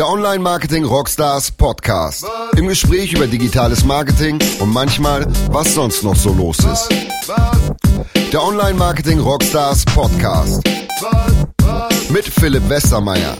[0.00, 2.26] Der Online Marketing Rockstars Podcast.
[2.56, 6.88] Im Gespräch über digitales Marketing und manchmal, was sonst noch so los ist.
[8.32, 10.66] Der Online Marketing Rockstars Podcast.
[12.08, 13.36] Mit Philipp Westermeier.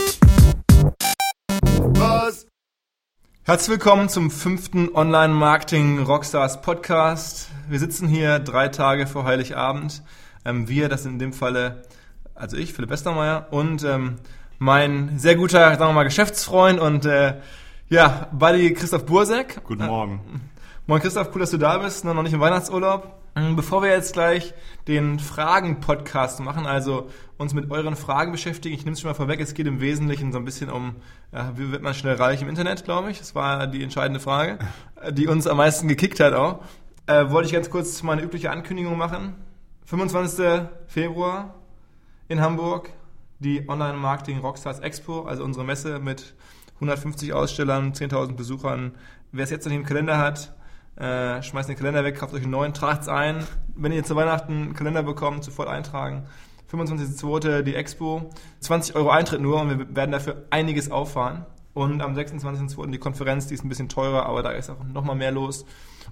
[3.44, 7.48] Herzlich willkommen zum fünften Online Marketing Rockstars Podcast.
[7.70, 10.02] Wir sitzen hier drei Tage vor Heiligabend.
[10.44, 11.84] Ähm, wir, das sind in dem Falle,
[12.34, 14.16] also ich, Philipp Westermeier und ähm,
[14.60, 17.36] mein sehr guter, sagen wir mal, Geschäftsfreund und äh,
[17.88, 19.64] ja, Buddy Christoph Bursek.
[19.64, 20.20] Guten Morgen.
[20.34, 20.38] Äh,
[20.86, 23.22] moin Christoph, cool, dass du da bist, ne, noch nicht im Weihnachtsurlaub.
[23.36, 24.52] Ähm, bevor wir jetzt gleich
[24.86, 27.08] den Fragen-Podcast machen, also
[27.38, 30.30] uns mit euren Fragen beschäftigen, ich nehme es schon mal vorweg, es geht im Wesentlichen
[30.30, 30.96] so ein bisschen um,
[31.32, 33.18] ja, wie wird man schnell reich im Internet, glaube ich.
[33.18, 34.58] Das war die entscheidende Frage,
[35.12, 36.60] die uns am meisten gekickt hat auch.
[37.06, 39.36] Äh, wollte ich ganz kurz meine übliche Ankündigung machen.
[39.86, 40.68] 25.
[40.86, 41.54] Februar
[42.28, 42.90] in Hamburg,
[43.40, 46.34] die Online Marketing Rockstars Expo, also unsere Messe mit
[46.76, 48.92] 150 Ausstellern, 10.000 Besuchern.
[49.32, 50.54] Wer es jetzt noch nicht im Kalender hat,
[50.96, 53.44] äh, schmeißt den Kalender weg, kauft euch einen neuen, tragt es ein.
[53.74, 56.26] Wenn ihr zu Weihnachten einen Kalender bekommt, sofort eintragen.
[56.70, 57.62] 25.02.
[57.62, 61.46] die Expo, 20 Euro Eintritt nur und wir werden dafür einiges auffahren.
[61.72, 62.90] Und am 26.02.
[62.90, 65.64] die Konferenz, die ist ein bisschen teurer, aber da ist auch nochmal mehr los.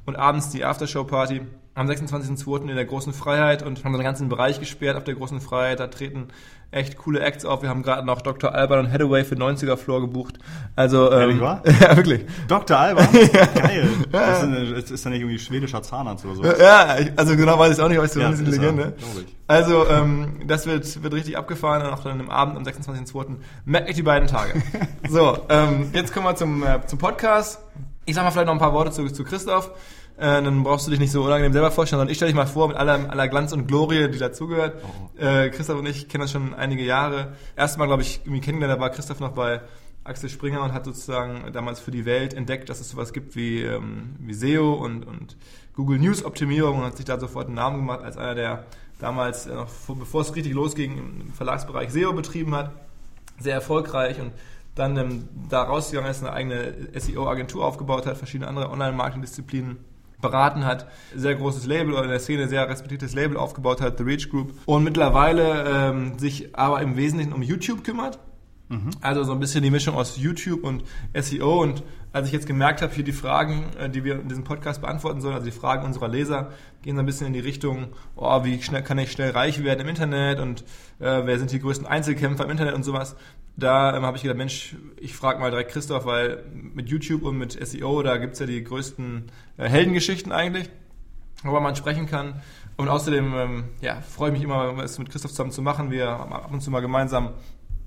[0.09, 1.43] Und abends die Aftershow-Party
[1.75, 2.71] am 26.02.
[2.71, 5.81] in der Großen Freiheit und haben den ganzen Bereich gesperrt auf der Großen Freiheit.
[5.81, 6.29] Da treten
[6.71, 7.61] echt coole Acts auf.
[7.61, 8.55] Wir haben gerade noch Dr.
[8.55, 10.39] Alban und Hathaway für 90er Floor gebucht.
[10.77, 11.39] Also, ähm,
[11.81, 12.25] ja, wirklich.
[12.49, 12.79] Dr.
[12.79, 13.07] Alban?
[13.33, 13.89] Geil.
[14.11, 16.43] Das ist, ist ja nicht irgendwie schwedischer Zahnarzt oder so.
[16.43, 18.95] Ja, also genau weiß ich auch nicht, aber es ist so Ja, ein bisschen Legende.
[18.97, 19.37] ich.
[19.47, 23.37] Also, ähm, das wird, wird richtig abgefahren und auch dann am Abend am 26.02.
[23.67, 24.55] Merkt euch die beiden Tage.
[25.11, 27.61] so, ähm, jetzt kommen wir zum, äh, zum Podcast.
[28.07, 29.71] Ich sag mal vielleicht noch ein paar Worte zu, zu Christoph.
[30.19, 32.47] Äh, dann brauchst du dich nicht so unangenehm selber vorstellen, sondern ich stelle dich mal
[32.47, 34.83] vor mit aller, aller Glanz und Glorie, die dazugehört.
[35.17, 37.35] Äh, Christoph und ich kennen das schon einige Jahre.
[37.57, 39.61] Erstmal, glaube ich, irgendwie kennengelernt, da war Christoph noch bei
[40.03, 43.63] Axel Springer und hat sozusagen damals für die Welt entdeckt, dass es sowas gibt wie,
[43.63, 45.37] ähm, wie SEO und, und
[45.77, 48.65] Google News Optimierung und hat sich da sofort einen Namen gemacht als einer, der
[48.99, 49.55] damals, äh,
[49.87, 52.73] bevor es richtig losging, im Verlagsbereich SEO betrieben hat.
[53.39, 54.33] Sehr erfolgreich und
[54.75, 59.77] dann ähm, da rausgegangen ist, eine eigene SEO-Agentur aufgebaut hat, verschiedene andere Online-Marketing-Disziplinen
[60.21, 64.05] beraten hat, sehr großes Label oder in der Szene sehr respektiertes Label aufgebaut hat, The
[64.05, 68.19] Reach Group, und mittlerweile ähm, sich aber im Wesentlichen um YouTube kümmert.
[69.01, 70.85] Also so ein bisschen die Mischung aus YouTube und
[71.19, 71.63] SEO.
[71.63, 74.83] Und als ich jetzt gemerkt habe, hier die Fragen, äh, die wir in diesem Podcast
[74.83, 76.53] beantworten sollen, also die Fragen unserer Leser,
[76.83, 79.81] gehen so ein bisschen in die Richtung, oh, wie schnell kann ich schnell reich werden
[79.81, 80.63] im Internet und
[81.01, 83.17] äh, wer sind die größten Einzelkämpfer im Internet und sowas.
[83.59, 87.37] Da ähm, habe ich gedacht, Mensch, ich frage mal direkt Christoph, weil mit YouTube und
[87.37, 90.71] mit SEO, da gibt's ja die größten äh, Heldengeschichten eigentlich,
[91.43, 92.41] worüber man sprechen kann.
[92.77, 95.91] Und außerdem ähm, ja, freue ich mich immer, es mit Christoph zusammen zu machen.
[95.91, 97.31] Wir haben ab und zu mal gemeinsam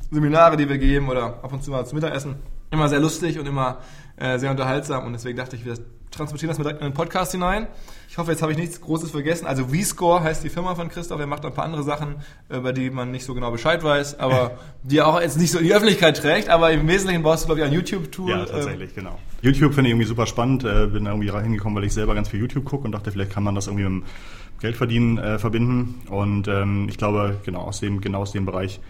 [0.10, 2.36] Seminare, die wir geben oder ab und zu mal zum Mittagessen.
[2.70, 3.78] Immer sehr lustig und immer
[4.18, 5.78] äh, sehr unterhaltsam und deswegen dachte ich, wir
[6.12, 7.68] transportieren das mal direkt in den Podcast hinein.
[8.10, 9.48] Ich hoffe, jetzt habe ich nichts Großes vergessen.
[9.48, 11.20] Also VScore heißt die Firma von Christoph.
[11.20, 12.16] Er macht ein paar andere Sachen,
[12.50, 15.60] über die man nicht so genau Bescheid weiß, aber die er auch jetzt nicht so
[15.60, 16.50] in die Öffentlichkeit trägt.
[16.50, 18.30] Aber im Wesentlichen brauchst du, glaube ich, ein YouTube-Tool.
[18.30, 19.18] Ja, tatsächlich, genau.
[19.42, 20.64] YouTube finde ich irgendwie super spannend.
[20.64, 23.32] Äh, bin da irgendwie hingekommen, weil ich selber ganz viel YouTube gucke und dachte, vielleicht
[23.32, 24.10] kann man das irgendwie mit dem
[24.60, 26.02] Geldverdienen äh, verbinden.
[26.10, 28.82] Und ähm, ich glaube, genau aus dem, genau aus dem Bereich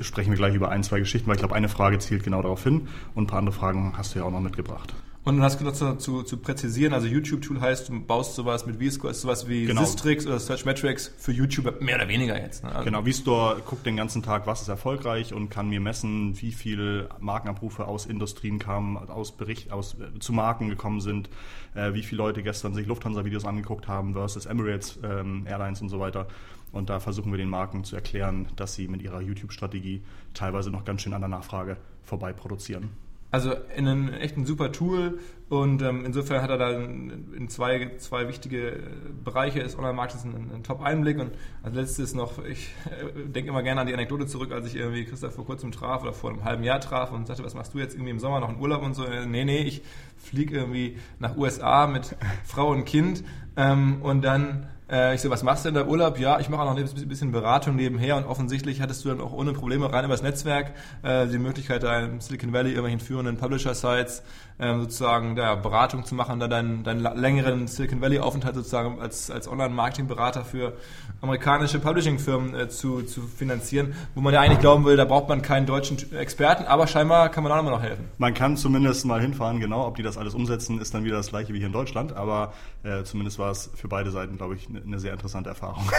[0.00, 2.62] sprechen wir gleich über ein, zwei Geschichten, weil ich glaube, eine Frage zielt genau darauf
[2.64, 4.94] hin und ein paar andere Fragen hast du ja auch noch mitgebracht.
[5.26, 8.80] Und du hast gesagt, zu, zu, zu präzisieren, also YouTube-Tool heißt, du baust sowas mit
[8.80, 9.80] VScore, ist sowas wie Genau.
[9.84, 12.62] Systrix oder Searchmetrics für YouTube, mehr oder weniger jetzt.
[12.62, 12.70] Ne?
[12.70, 16.52] Also- Genau, VStore guckt den ganzen Tag, was ist erfolgreich und kann mir messen, wie
[16.52, 21.28] viel Markenabrufe aus Industrien kamen, aus Bericht, aus äh, zu Marken gekommen sind,
[21.74, 25.98] äh, wie viele Leute gestern sich Lufthansa-Videos angeguckt haben versus Emirates ähm, Airlines und so
[25.98, 26.28] weiter.
[26.70, 30.02] Und da versuchen wir den Marken zu erklären, dass sie mit ihrer YouTube-Strategie
[30.34, 32.90] teilweise noch ganz schön an der Nachfrage vorbei produzieren.
[33.30, 38.26] Also in einem echt super Tool und ähm, insofern hat er da in, zwei, zwei
[38.28, 38.80] wichtige äh,
[39.24, 41.32] Bereiche des Online-Marktes einen, einen Top-Einblick und
[41.62, 45.04] als letztes noch, ich äh, denke immer gerne an die Anekdote zurück, als ich irgendwie
[45.04, 47.78] Christoph vor kurzem traf oder vor einem halben Jahr traf und sagte, was machst du
[47.78, 49.04] jetzt irgendwie im Sommer noch in Urlaub und so.
[49.04, 49.82] Äh, Nee, nee, ich
[50.16, 53.22] fliege irgendwie nach USA mit Frau und Kind
[53.56, 56.16] ähm, und dann ich so, was machst du denn da Urlaub?
[56.16, 59.32] Ja, ich mache auch noch ein bisschen Beratung nebenher und offensichtlich hattest du dann auch
[59.32, 64.22] ohne Probleme rein übers Netzwerk äh, die Möglichkeit, da im Silicon Valley irgendwelchen führenden Publisher-Sites
[64.58, 69.48] ähm, sozusagen ja, Beratung zu machen, da deinen, deinen längeren Silicon Valley-Aufenthalt sozusagen als, als
[69.48, 70.72] Online-Marketing-Berater für
[71.20, 75.42] amerikanische Publishing-Firmen äh, zu, zu finanzieren, wo man ja eigentlich glauben will, da braucht man
[75.42, 78.08] keinen deutschen Experten, aber scheinbar kann man auch immer noch helfen.
[78.18, 81.28] Man kann zumindest mal hinfahren, genau, ob die das alles umsetzen, ist dann wieder das
[81.28, 82.52] gleiche wie hier in Deutschland, aber
[82.82, 85.84] äh, zumindest war es für beide Seiten, glaube ich, eine eine sehr interessante Erfahrung.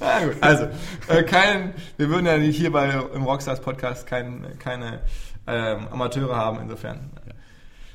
[0.00, 0.36] Ja, gut.
[0.40, 0.66] Also,
[1.08, 5.00] äh, kein, wir würden ja nicht hier bei im Rockstars Podcast kein, keine
[5.46, 7.10] ähm, Amateure haben, insofern.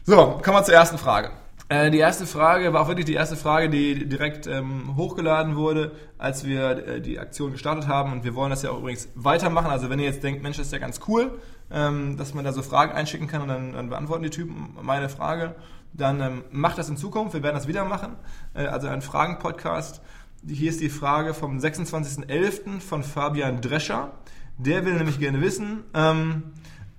[0.04, 1.32] So, kommen wir zur ersten Frage.
[1.72, 5.92] Äh, die erste Frage war auch wirklich die erste Frage, die direkt ähm, hochgeladen wurde,
[6.18, 8.12] als wir äh, die Aktion gestartet haben.
[8.12, 9.70] Und wir wollen das ja auch übrigens weitermachen.
[9.70, 12.54] Also wenn ihr jetzt denkt, Mensch, das ist ja ganz cool, ähm, dass man da
[12.54, 15.54] so Fragen einschicken kann und dann, dann beantworten die Typen meine Frage,
[15.94, 17.36] dann ähm, macht das in Zukunft.
[17.36, 18.16] Wir werden das wieder machen.
[18.56, 20.02] Äh, also ein Fragen-Podcast.
[20.48, 22.80] Hier ist die Frage vom 26.11.
[22.80, 24.14] von Fabian Drescher.
[24.58, 26.44] Der will nämlich gerne wissen, ähm,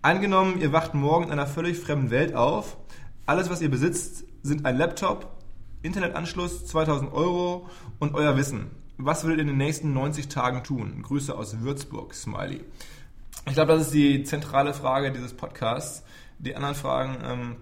[0.03, 2.77] angenommen, ihr wacht morgen in einer völlig fremden Welt auf.
[3.27, 5.31] Alles, was ihr besitzt, sind ein Laptop,
[5.83, 7.69] Internetanschluss, 2000 Euro
[7.99, 8.71] und euer Wissen.
[8.97, 11.03] Was würdet ihr in den nächsten 90 Tagen tun?
[11.03, 12.65] Grüße aus Würzburg, Smiley.
[13.47, 16.05] Ich glaube, das ist die zentrale Frage dieses Podcasts.
[16.39, 17.57] Die anderen Fragen ähm,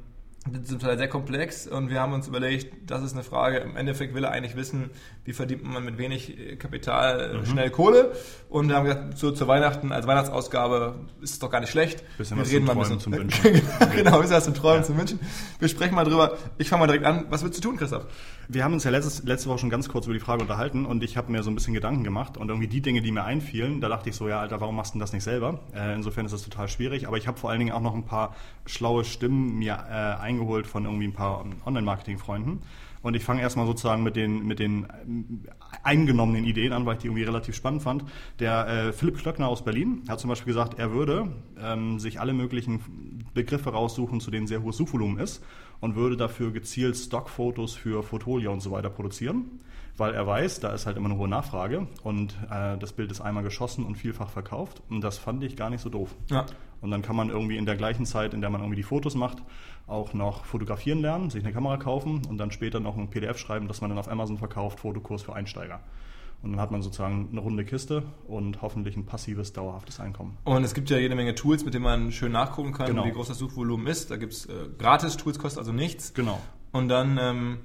[0.64, 4.14] zum Teil sehr komplex und wir haben uns überlegt, das ist eine Frage, im Endeffekt
[4.14, 4.90] will er eigentlich wissen,
[5.24, 7.46] wie verdient man mit wenig äh, Kapital äh, mhm.
[7.46, 8.12] schnell Kohle
[8.48, 12.02] und wir haben gesagt, zu, zu Weihnachten als Weihnachtsausgabe ist es doch gar nicht schlecht.
[12.16, 13.94] Bisschen wir was reden zum mal ein Träumen, bisschen zum Wünschen.
[13.96, 14.86] genau, bisschen was zum Träumen, Ja.
[14.86, 15.20] zum Wünschen.
[15.58, 16.38] Wir sprechen mal drüber.
[16.56, 17.26] Ich fange mal direkt an.
[17.28, 18.06] Was würdest du tun, Christoph?
[18.48, 21.02] Wir haben uns ja letztes, letzte Woche schon ganz kurz über die Frage unterhalten und
[21.02, 23.82] ich habe mir so ein bisschen Gedanken gemacht und irgendwie die Dinge, die mir einfielen,
[23.82, 25.60] da dachte ich so, ja, Alter, warum machst du denn das nicht selber?
[25.74, 28.04] Äh, insofern ist das total schwierig, aber ich habe vor allen Dingen auch noch ein
[28.04, 29.92] paar schlaue Stimmen mir äh,
[30.38, 32.60] eingeholt von irgendwie ein paar Online-Marketing-Freunden.
[33.00, 35.44] Und ich fange erstmal sozusagen mit den, mit den ähm,
[35.84, 38.04] eingenommenen Ideen an, weil ich die irgendwie relativ spannend fand.
[38.40, 41.28] Der äh, Philipp Klöckner aus Berlin hat zum Beispiel gesagt, er würde
[41.62, 45.44] ähm, sich alle möglichen Begriffe raussuchen, zu denen sehr hohes Suchvolumen ist
[45.80, 49.60] und würde dafür gezielt Stockfotos für Fotolia und so weiter produzieren,
[49.96, 53.20] weil er weiß, da ist halt immer eine hohe Nachfrage und äh, das Bild ist
[53.20, 56.16] einmal geschossen und vielfach verkauft und das fand ich gar nicht so doof.
[56.30, 56.46] Ja.
[56.80, 59.14] Und dann kann man irgendwie in der gleichen Zeit, in der man irgendwie die Fotos
[59.14, 59.38] macht,
[59.88, 63.68] auch noch fotografieren lernen, sich eine Kamera kaufen und dann später noch ein PDF schreiben,
[63.68, 65.80] das man dann auf Amazon verkauft, Fotokurs für Einsteiger.
[66.42, 70.36] Und dann hat man sozusagen eine runde Kiste und hoffentlich ein passives, dauerhaftes Einkommen.
[70.44, 73.04] Und es gibt ja jede Menge Tools, mit denen man schön nachgucken kann, Genau.
[73.06, 74.10] wie groß das Suchvolumen ist.
[74.12, 76.14] Da gibt es äh, Gratis-Tools, kostet also nichts.
[76.14, 76.38] Genau.
[76.70, 77.58] Und dann ähm,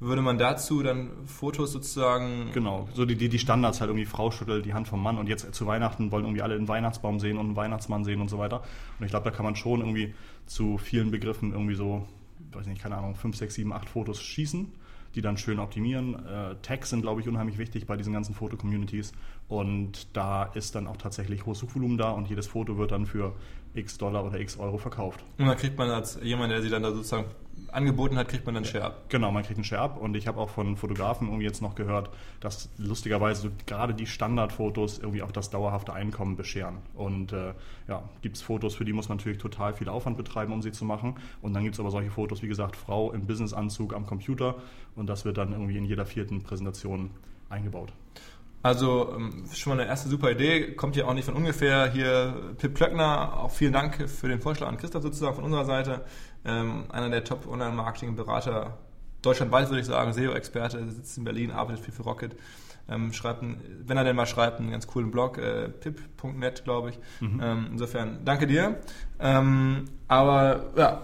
[0.00, 2.50] würde man dazu dann Fotos sozusagen.
[2.52, 5.28] Genau, so die, die, die Standards halt irgendwie Frau schüttelt die Hand vom Mann und
[5.28, 8.38] jetzt zu Weihnachten wollen irgendwie alle einen Weihnachtsbaum sehen und einen Weihnachtsmann sehen und so
[8.38, 8.62] weiter.
[8.98, 10.14] Und ich glaube, da kann man schon irgendwie
[10.46, 12.06] zu vielen Begriffen irgendwie so,
[12.52, 14.72] weiß nicht, keine Ahnung, fünf, sechs, sieben, acht Fotos schießen,
[15.14, 16.14] die dann schön optimieren.
[16.26, 19.12] Äh, Tags sind, glaube ich, unheimlich wichtig bei diesen ganzen Foto-Communities.
[19.48, 23.34] Und da ist dann auch tatsächlich hohes Suchvolumen da und jedes Foto wird dann für
[23.74, 25.22] x Dollar oder x Euro verkauft.
[25.38, 27.26] Und dann kriegt man als jemand, der sie dann da sozusagen
[27.74, 29.02] angeboten hat, kriegt man dann Share ab.
[29.08, 31.74] Genau, man kriegt einen Share ab und ich habe auch von Fotografen irgendwie jetzt noch
[31.74, 32.10] gehört,
[32.40, 36.78] dass lustigerweise so gerade die Standardfotos irgendwie auch das dauerhafte Einkommen bescheren.
[36.94, 37.54] Und äh,
[37.88, 40.72] ja, gibt es Fotos, für die muss man natürlich total viel Aufwand betreiben, um sie
[40.72, 41.16] zu machen.
[41.42, 44.56] Und dann gibt es aber solche Fotos, wie gesagt, Frau im Businessanzug am Computer
[44.94, 47.10] und das wird dann irgendwie in jeder vierten Präsentation
[47.50, 47.92] eingebaut.
[48.64, 51.90] Also ähm, schon mal eine erste super Idee, kommt ja auch nicht von ungefähr.
[51.92, 56.00] Hier Pip Plöckner, auch vielen Dank für den Vorschlag an Christoph sozusagen von unserer Seite.
[56.46, 58.78] Ähm, einer der Top Online-Marketing-Berater
[59.20, 62.36] deutschlandweit, würde ich sagen, SEO-Experte, sitzt in Berlin, arbeitet viel für Rocket.
[62.88, 66.90] Ähm, schreibt, einen, wenn er denn mal schreibt, einen ganz coolen Blog, äh, pip.net, glaube
[66.90, 66.98] ich.
[67.20, 68.76] Ähm, insofern, danke dir.
[69.20, 71.02] Ähm, aber ja,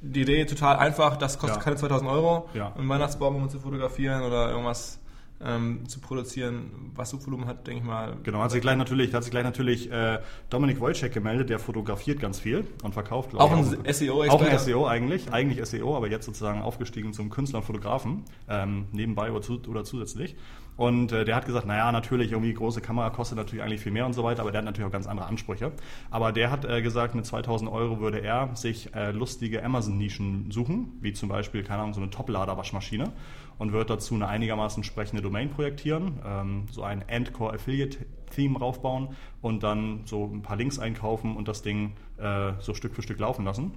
[0.00, 1.62] die Idee total einfach, das kostet Ja.
[1.64, 2.72] keine 2000 Euro, Ja.
[2.74, 5.00] einen Weihnachtsbaum um zu fotografieren oder irgendwas
[5.42, 8.16] ähm, zu produzieren, was Suchvolumen hat, denke ich mal.
[8.22, 10.20] Genau, hat sich gleich natürlich, hat sich gleich natürlich äh,
[10.50, 14.32] Dominik Wojcik gemeldet, der fotografiert ganz viel und verkauft, glaub Auch ich, ein SEO-Experte.
[14.32, 18.86] Auch ein SEO eigentlich, eigentlich SEO, aber jetzt sozusagen aufgestiegen zum Künstler und Fotografen, ähm,
[18.92, 20.36] nebenbei oder, zu, oder zusätzlich.
[20.76, 24.06] Und äh, der hat gesagt, naja, natürlich, irgendwie große Kamera kostet natürlich eigentlich viel mehr
[24.06, 25.70] und so weiter, aber der hat natürlich auch ganz andere Ansprüche.
[26.10, 30.98] Aber der hat äh, gesagt, mit 2000 Euro würde er sich äh, lustige Amazon-Nischen suchen,
[31.00, 33.12] wie zum Beispiel, keine Ahnung, so eine Top-Lader-Waschmaschine
[33.58, 37.98] und wird dazu eine einigermaßen sprechende Domain projektieren, ähm, so ein Endcore Affiliate
[38.34, 39.10] Theme raufbauen
[39.42, 43.18] und dann so ein paar Links einkaufen und das Ding äh, so Stück für Stück
[43.18, 43.72] laufen lassen.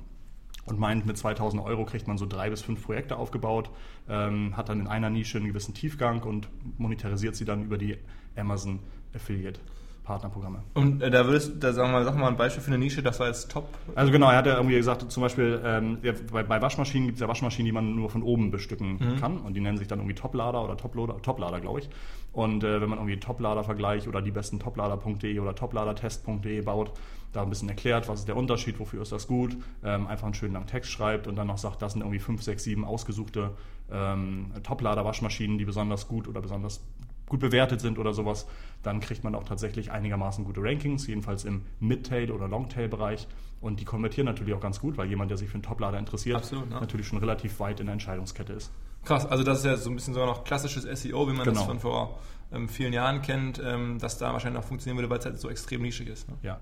[0.66, 3.70] Und meint, mit 2000 Euro kriegt man so drei bis fünf Projekte aufgebaut,
[4.10, 7.98] ähm, hat dann in einer Nische einen gewissen Tiefgang und monetarisiert sie dann über die
[8.36, 8.80] Amazon
[9.16, 9.62] Affiliate
[10.08, 10.64] Partnerprogramme.
[10.74, 13.20] Und äh, da würdest da sagen wir, sag mal ein Beispiel für eine Nische, das
[13.20, 13.68] war jetzt top.
[13.94, 17.18] Also genau, er hat ja irgendwie gesagt, zum Beispiel ähm, ja, bei, bei Waschmaschinen gibt
[17.18, 20.00] es ja Waschmaschinen, die man nur von oben bestücken kann und die nennen sich dann
[20.00, 21.90] irgendwie Toplader oder Toploader, Toplader, glaube ich.
[22.32, 26.94] Und äh, wenn man irgendwie Toplader-Vergleich oder die besten Toplader.de oder Topladertest.de baut,
[27.34, 30.34] da ein bisschen erklärt, was ist der Unterschied, wofür ist das gut, ähm, einfach einen
[30.34, 33.52] schönen langen Text schreibt und dann noch sagt, das sind irgendwie 5, 6, 7 ausgesuchte
[33.92, 36.84] ähm, Toplader-Waschmaschinen, die besonders gut oder besonders
[37.28, 38.48] gut bewertet sind oder sowas,
[38.84, 43.28] dann kriegt man auch tatsächlich einigermaßen gute Rankings, jedenfalls im Mid-Tail- oder Long-Tail-Bereich.
[43.60, 46.38] Und die konvertieren natürlich auch ganz gut, weil jemand, der sich für einen Toplader interessiert,
[46.38, 46.80] Absolut, ne?
[46.80, 48.72] natürlich schon relativ weit in der Entscheidungskette ist.
[49.04, 51.60] Krass, also das ist ja so ein bisschen sogar noch klassisches SEO, wie man Genau.
[51.60, 52.20] das von vor
[52.52, 55.50] ähm, vielen Jahren kennt, ähm, dass da wahrscheinlich noch funktionieren würde, weil es halt so
[55.50, 56.30] extrem nischig ist.
[56.30, 56.36] Ne?
[56.44, 56.60] Ja.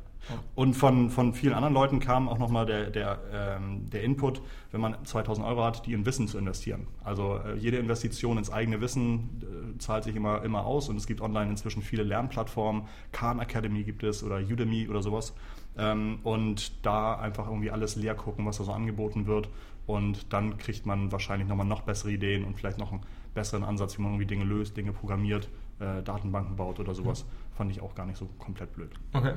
[0.55, 4.81] Und von, von vielen anderen Leuten kam auch nochmal der, der, ähm, der Input, wenn
[4.81, 6.87] man 2000 Euro hat, die in Wissen zu investieren.
[7.03, 11.05] Also äh, jede Investition ins eigene Wissen äh, zahlt sich immer, immer aus und es
[11.05, 12.87] gibt online inzwischen viele Lernplattformen.
[13.11, 15.33] Khan Academy gibt es oder Udemy oder sowas.
[15.77, 19.49] Ähm, und da einfach irgendwie alles leer gucken, was da so angeboten wird.
[19.85, 23.01] Und dann kriegt man wahrscheinlich nochmal noch bessere Ideen und vielleicht noch einen
[23.35, 27.25] besseren Ansatz, wie man irgendwie Dinge löst, Dinge programmiert, äh, Datenbanken baut oder sowas.
[27.55, 28.91] Fand ich auch gar nicht so komplett blöd.
[29.13, 29.33] Okay.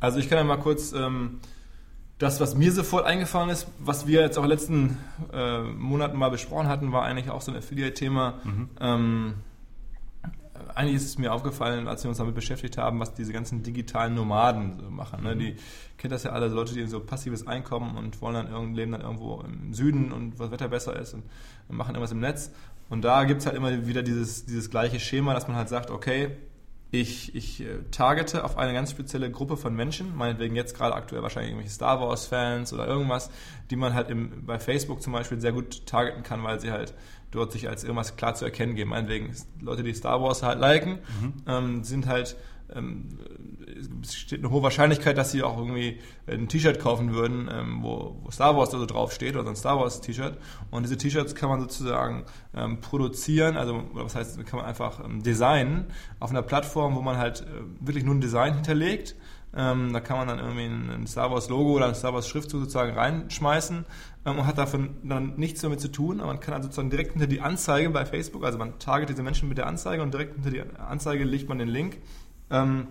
[0.00, 1.40] Also ich kann ja mal kurz ähm,
[2.18, 4.98] das, was mir sofort eingefallen ist, was wir jetzt auch in den letzten
[5.32, 8.34] äh, Monaten mal besprochen hatten, war eigentlich auch so ein Affiliate-Thema.
[8.80, 9.34] Ähm,
[10.74, 14.14] eigentlich ist es mir aufgefallen, als wir uns damit beschäftigt haben, was diese ganzen digitalen
[14.14, 15.22] Nomaden so machen.
[15.24, 15.36] Ne?
[15.36, 15.56] Die
[15.98, 18.92] kennt das ja alle, so Leute, die so passives Einkommen und wollen dann irgend, leben
[18.92, 21.24] dann irgendwo im Süden und wo das Wetter besser ist und,
[21.68, 22.52] und machen irgendwas im Netz.
[22.88, 25.90] Und da gibt es halt immer wieder dieses, dieses gleiche Schema, dass man halt sagt,
[25.90, 26.30] okay,
[26.90, 31.22] ich, ich äh, targete auf eine ganz spezielle Gruppe von Menschen, meinetwegen jetzt gerade aktuell
[31.22, 33.30] wahrscheinlich irgendwelche Star Wars-Fans oder irgendwas,
[33.70, 36.94] die man halt im, bei Facebook zum Beispiel sehr gut targeten kann, weil sie halt
[37.34, 38.90] dort sich als irgendwas klar zu erkennen geben.
[38.90, 40.98] Meinetwegen Leute, die Star Wars halt liken,
[41.46, 42.36] ähm, sind halt
[42.74, 43.18] ähm,
[44.02, 48.16] es steht eine hohe Wahrscheinlichkeit, dass sie auch irgendwie ein T-Shirt kaufen würden, ähm, wo,
[48.22, 50.38] wo Star Wars also draufsteht oder ein Star Wars T-Shirt.
[50.70, 52.24] Und diese T-Shirts kann man sozusagen
[52.54, 55.86] ähm, produzieren, also oder was heißt, kann man einfach ähm, designen
[56.20, 59.16] auf einer Plattform, wo man halt äh, wirklich nur ein Design hinterlegt.
[59.56, 62.60] Ähm, da kann man dann irgendwie ein, Star Wars Logo oder ein Star Wars Schriftzug
[62.60, 63.84] sozusagen reinschmeißen
[64.26, 66.20] ähm, und hat davon dann nichts damit zu tun.
[66.20, 69.22] Aber man kann also sozusagen direkt hinter die Anzeige bei Facebook, also man target diese
[69.22, 71.98] Menschen mit der Anzeige und direkt hinter die Anzeige legt man den Link
[72.50, 72.88] ähm,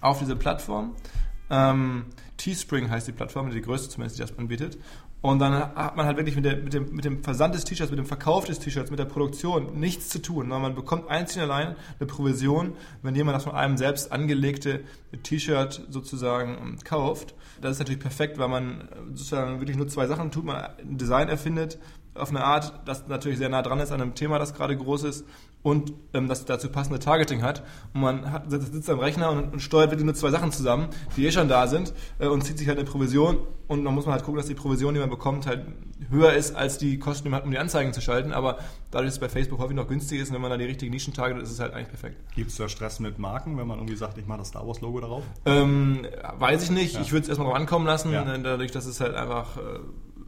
[0.00, 0.94] auf diese Plattform.
[1.50, 4.78] Ähm, Teespring heißt die Plattform, die größte zumindest, die das anbietet.
[5.22, 7.92] Und dann hat man halt wirklich mit, der, mit, dem, mit dem Versand des T-Shirts,
[7.92, 10.42] mit dem Verkauf des T-Shirts, mit der Produktion nichts zu tun.
[10.42, 14.80] sondern Man bekommt einzig und allein eine Provision, wenn jemand das von einem selbst angelegte
[15.22, 17.36] T-Shirt sozusagen ähm, kauft.
[17.60, 20.44] Das ist natürlich perfekt, weil man äh, sozusagen wirklich nur zwei Sachen tut.
[20.44, 21.78] Man ein Design erfindet
[22.14, 25.04] auf eine Art, das natürlich sehr nah dran ist an einem Thema, das gerade groß
[25.04, 25.24] ist
[25.62, 27.62] und ähm, das dazu passende Targeting hat.
[27.94, 31.26] Und man hat, sitzt am Rechner und, und steuert wirklich nur zwei Sachen zusammen, die
[31.26, 33.38] eh schon da sind äh, und zieht sich halt eine Provision
[33.68, 35.64] und dann muss man halt gucken, dass die Provision, die man bekommt, halt
[36.10, 38.32] höher ist als die Kosten, die man hat, um die Anzeigen zu schalten.
[38.32, 38.58] Aber
[38.90, 40.90] dadurch, dass es bei Facebook häufig noch günstig ist und wenn man da die richtigen
[40.92, 42.16] Nischen targetet, ist es halt eigentlich perfekt.
[42.34, 44.80] Gibt es da Stress mit Marken, wenn man irgendwie sagt, ich mache das Star Wars
[44.80, 45.22] Logo darauf?
[45.46, 46.06] Ähm,
[46.38, 46.94] weiß ich nicht.
[46.94, 47.00] Ja.
[47.00, 48.24] Ich würde es erstmal drauf ankommen lassen, Ja.
[48.24, 49.60] dadurch, dass es halt einfach äh,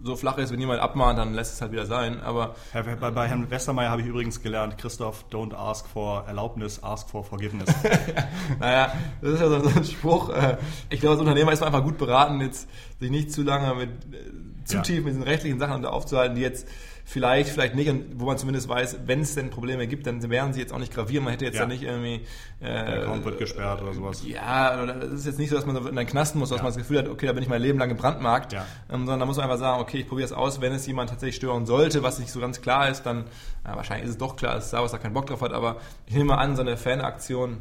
[0.04, 2.20] so flach ist, wenn jemand abmahnt, dann lässt es halt wieder sein.
[2.22, 7.08] Aber bei, bei Herrn Westermeier habe ich übrigens gelernt, Christoph, don't ask for Erlaubnis, ask
[7.08, 7.68] for forgiveness.
[8.60, 8.92] Naja,
[9.22, 10.28] das ist ja so, ein Spruch.
[10.30, 10.56] äh,
[10.90, 12.68] Ich glaube, als Unternehmer ist man einfach gut beraten, jetzt
[13.00, 14.82] sich nicht zu lange mit äh, zu Ja.
[14.82, 16.68] tief mit diesen rechtlichen Sachen aufzuhalten, die jetzt
[17.06, 20.52] vielleicht, vielleicht nicht, und wo man zumindest weiß, wenn es denn Probleme gibt, dann wären
[20.54, 21.24] sie jetzt auch nicht gravierend.
[21.26, 21.62] Man hätte jetzt Ja.
[21.62, 22.22] ja nicht irgendwie.
[22.60, 24.22] Äh, Der Account wird gesperrt oder sowas.
[24.26, 26.68] Ja, es ist jetzt nicht so, dass man so in einen Knasten muss, dass man
[26.68, 28.64] das Gefühl hat, okay, da bin ich mein Leben lang gebrandmarkt, Ja.
[28.90, 31.10] ähm, sondern da muss man einfach sagen, okay, ich probiere es aus, wenn es jemand
[31.10, 33.24] tatsächlich stören sollte, was nicht so ganz klar ist, dann,
[33.66, 35.76] ja, wahrscheinlich ist es doch klar, dass Star Wars da keinen Bock drauf hat, aber
[36.06, 37.58] ich nehme mal an, so eine Fanaktion,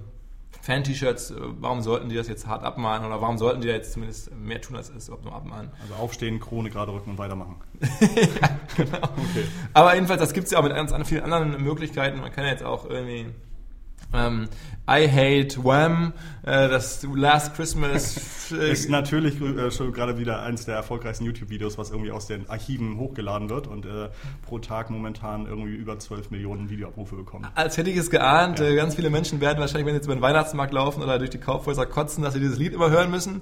[0.64, 3.92] Fan-T-Shirts, äh, warum sollten die das jetzt hart abmahnen oder warum sollten die da jetzt
[3.92, 5.70] zumindest mehr tun, als es überhaupt nur abmahnen?
[5.82, 7.58] Also aufstehen, Krone gerade rücken und weitermachen.
[9.74, 12.22] Aber jedenfalls, das gibt es ja auch mit ganz an vielen anderen Möglichkeiten.
[12.22, 13.26] Man kann ja jetzt auch irgendwie
[14.14, 14.48] ähm,
[14.90, 20.66] I Hate Wham, äh, das Last Christmas äh, Ist natürlich äh, schon gerade wieder eines
[20.66, 24.10] der erfolgreichsten YouTube-Videos, was irgendwie aus den Archiven hochgeladen wird und äh,
[24.46, 27.48] pro Tag momentan irgendwie über 12 Millionen Videoabrufe bekommt.
[27.56, 28.66] Als hätte ich es geahnt, Ja.
[28.66, 31.30] äh, ganz viele Menschen werden wahrscheinlich, wenn sie jetzt über den Weihnachtsmarkt laufen oder durch
[31.30, 33.42] die Kaufhäuser kotzen, dass sie dieses Lied immer hören müssen.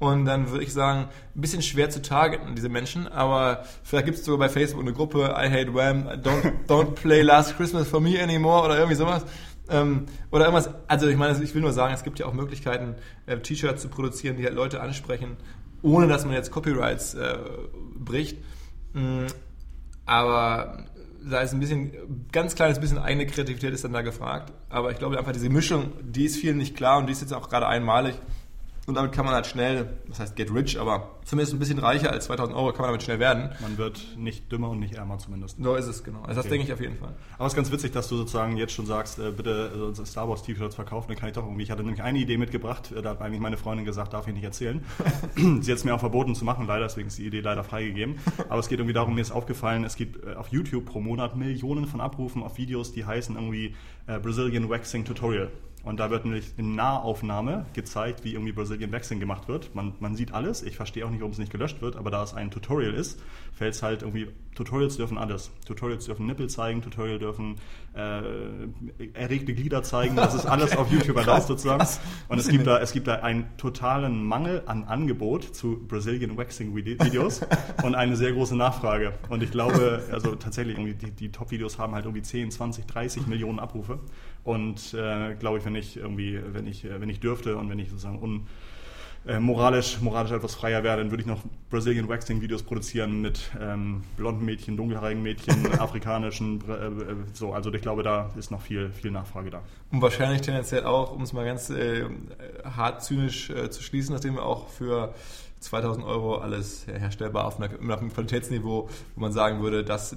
[0.00, 3.06] Und dann würde ich sagen, ein bisschen schwer zu targeten, diese Menschen.
[3.06, 7.20] Aber vielleicht gibt es sogar bei Facebook eine Gruppe, I hate Wham, don't, don't play
[7.20, 9.26] Last Christmas for me anymore oder irgendwie sowas.
[9.70, 12.96] Ähm, oder irgendwas, also ich meine, ich will nur sagen, es gibt ja auch Möglichkeiten,
[13.26, 15.36] äh, T-Shirts zu produzieren, die halt Leute ansprechen,
[15.82, 17.38] ohne dass man jetzt Copyrights äh,
[17.94, 18.38] bricht.
[18.92, 19.26] Mm,
[20.06, 20.86] aber
[21.28, 21.92] da ist ein bisschen,
[22.32, 24.52] ganz kleines bisschen eigene Kreativität ist dann da gefragt.
[24.68, 27.32] Aber ich glaube einfach, diese Mischung, die ist vielen nicht klar und die ist jetzt
[27.32, 28.14] auch gerade einmalig.
[28.86, 32.10] Und damit kann man halt schnell, das heißt get rich, aber zumindest ein bisschen reicher
[32.10, 33.50] als 2000 Euro kann man damit schnell werden.
[33.60, 35.62] Man wird nicht dümmer und nicht ärmer zumindest.
[35.62, 36.22] So ist es, genau.
[36.22, 36.48] Also das Okay.
[36.56, 37.14] denke ich auf jeden Fall.
[37.36, 40.28] Aber es ist ganz witzig, dass du sozusagen jetzt schon sagst, äh, bitte äh, Star
[40.28, 41.08] Wars T-Shirts verkaufen.
[41.08, 43.40] Dann kann ich doch irgendwie, ich hatte nämlich eine Idee mitgebracht, äh, da hat eigentlich
[43.40, 44.82] meine Freundin gesagt, darf ich nicht erzählen.
[45.36, 48.16] Sie hat es mir auch verboten zu machen, leider, deswegen ist die Idee leider freigegeben.
[48.48, 51.36] Aber es geht irgendwie darum, mir ist aufgefallen, es gibt äh, auf YouTube pro Monat
[51.36, 53.76] Millionen von Abrufen auf Videos, die heißen irgendwie
[54.22, 55.52] Brazilian Waxing Tutorial.
[55.82, 59.74] Und da wird nämlich in Nahaufnahme gezeigt, wie irgendwie Brazilian Waxing gemacht wird.
[59.74, 60.62] Man, man sieht alles.
[60.62, 63.20] Ich verstehe auch nicht, warum es nicht gelöscht wird, aber da es ein Tutorial ist,
[63.52, 65.50] fällt es halt irgendwie, Tutorials dürfen alles.
[65.66, 67.56] Tutorials dürfen Nippel zeigen, Tutorial dürfen
[67.94, 68.22] äh,
[69.14, 70.16] erregte Glieder zeigen.
[70.16, 71.78] Das ist alles auf YouTube erlaubt sozusagen.
[71.78, 72.00] Krass.
[72.28, 76.74] Und es gibt, da, es gibt da einen totalen Mangel an Angebot zu Brazilian Waxing
[76.74, 77.40] Videos
[77.82, 79.14] und eine sehr große Nachfrage.
[79.28, 83.26] Und ich glaube, also tatsächlich, irgendwie die, die Top-Videos haben halt irgendwie 10, 20, 30
[83.26, 84.00] Millionen Abrufe.
[84.44, 87.78] Und äh, glaube ich, wenn ich irgendwie, wenn ich, äh, wenn ich dürfte und wenn
[87.78, 88.46] ich sozusagen un,
[89.26, 93.50] äh, moralisch, moralisch etwas freier wäre, dann würde ich noch Brazilian Waxing Videos produzieren mit
[93.60, 96.90] ähm, blonden Mädchen, dunkelhaarigen Mädchen, afrikanischen, äh, äh,
[97.34, 97.52] so.
[97.52, 99.62] Also ich glaube, da ist noch viel, viel Nachfrage da.
[99.92, 102.06] Und wahrscheinlich tendenziell auch, um es mal ganz äh,
[102.64, 105.14] hart zynisch zu schließen, nachdem wir auch für
[105.60, 110.16] 2000 Euro alles herstellbar auf einem Qualitätsniveau, wo man sagen würde, das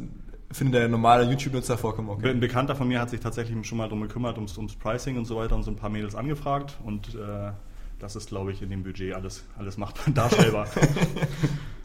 [0.53, 2.29] findet der normale YouTube-Nutzer vollkommen okay.
[2.29, 5.25] Ein Bekannter von mir hat sich tatsächlich schon mal darum gekümmert, ums, ums Pricing und
[5.25, 7.51] so weiter und so ein paar Mädels angefragt und äh,
[7.99, 10.67] das ist, glaube ich, in dem Budget alles, alles machbar, darstellbar.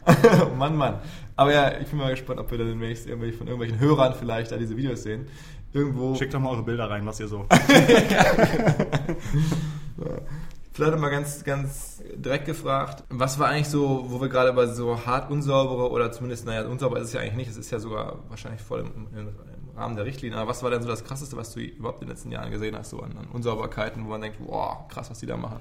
[0.57, 0.99] Mann, Mann.
[1.35, 4.51] Aber ja, ich bin mal gespannt, ob wir dann demnächst irgendwie von irgendwelchen Hörern vielleicht
[4.51, 5.27] da diese Videos sehen.
[5.71, 6.15] Irgendwo.
[6.15, 7.45] Schickt doch mal eure Bilder rein, was ihr so.
[10.73, 15.05] Vielleicht mal ganz, ganz direkt gefragt, was war eigentlich so, wo wir gerade bei so
[15.05, 18.19] hart unsaubere oder zumindest, naja, unsauber ist es ja eigentlich nicht, es ist ja sogar
[18.29, 21.37] wahrscheinlich voll im, im, im Rahmen der Richtlinie, aber was war denn so das Krasseste,
[21.37, 24.21] was du überhaupt in den letzten Jahren gesehen hast, so an, an Unsauberkeiten, wo man
[24.21, 25.59] denkt, wow, krass, was die da machen?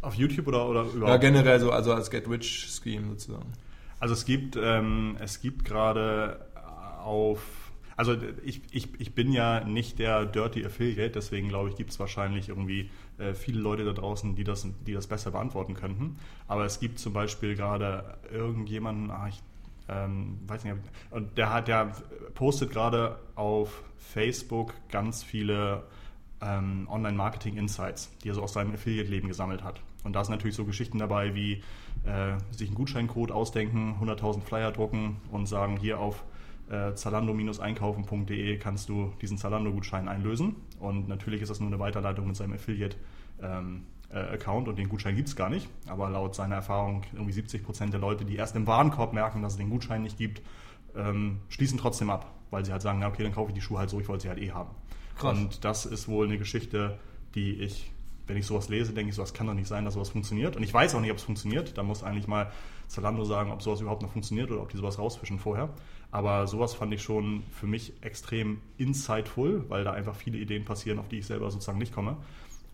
[0.00, 1.08] Auf YouTube oder, oder überhaupt?
[1.08, 3.52] Ja, generell so, also als Get-Rich-Scheme sozusagen.
[4.00, 6.44] Also es gibt, ähm, es gibt gerade
[7.04, 7.40] auf
[7.96, 12.00] also ich, ich, ich bin ja nicht der Dirty Affiliate, deswegen glaube ich, gibt es
[12.00, 12.90] wahrscheinlich irgendwie
[13.22, 16.18] äh, viele Leute da draußen, die das, die das besser beantworten könnten.
[16.48, 19.42] Aber es gibt zum Beispiel gerade irgendjemanden, ah, ich
[19.88, 20.76] ähm, weiß nicht,
[21.10, 21.92] und der hat, der
[22.34, 25.84] postet gerade auf Facebook ganz viele
[26.40, 29.80] ähm, Online-Marketing-Insights, die er so aus seinem Affiliate-Leben gesammelt hat.
[30.04, 31.62] Und da sind natürlich so Geschichten dabei wie
[32.04, 36.24] äh, sich einen Gutscheincode ausdenken, 100.000 Flyer drucken und sagen, hier auf
[36.70, 40.56] äh, zalando-einkaufen.de kannst du diesen Zalando-Gutschein einlösen.
[40.82, 42.96] Und natürlich ist das nur eine Weiterleitung mit seinem Affiliate.
[43.40, 45.68] Ähm, äh, Account und den Gutschein gibt es gar nicht.
[45.86, 49.52] Aber laut seiner Erfahrung irgendwie 70 Prozent der Leute, die erst im Warenkorb merken, dass
[49.52, 50.42] es den Gutschein nicht gibt,
[50.96, 53.78] ähm, schließen trotzdem ab, weil sie halt sagen, na okay, dann kaufe ich die Schuhe
[53.78, 54.70] halt so, ich wollte sie halt eh haben.
[55.16, 55.38] Krass.
[55.38, 56.98] Und das ist wohl eine Geschichte,
[57.34, 57.92] die ich,
[58.26, 60.56] wenn ich sowas lese, denke ich, sowas kann doch nicht sein, dass sowas funktioniert.
[60.56, 61.76] Und ich weiß auch nicht, ob es funktioniert.
[61.76, 62.50] Da muss eigentlich mal
[62.88, 65.70] Zalando sagen, ob sowas überhaupt noch funktioniert oder ob die sowas rausfischen vorher.
[66.10, 70.98] Aber sowas fand ich schon für mich extrem insightful, weil da einfach viele Ideen passieren,
[70.98, 72.16] auf die ich selber sozusagen nicht komme.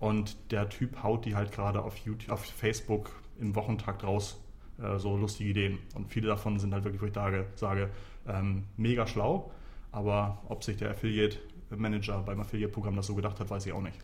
[0.00, 4.40] Und der Typ haut die halt gerade auf, YouTube, auf Facebook im Wochentakt raus,
[4.82, 5.78] äh, so lustige Ideen.
[5.94, 7.90] Und viele davon sind halt wirklich, wo ich sage, sage
[8.26, 9.50] ähm, mega schlau.
[9.92, 11.38] Aber ob sich der Affiliate
[11.70, 13.98] Manager beim Affiliate-Programm das so gedacht hat, weiß ich auch nicht.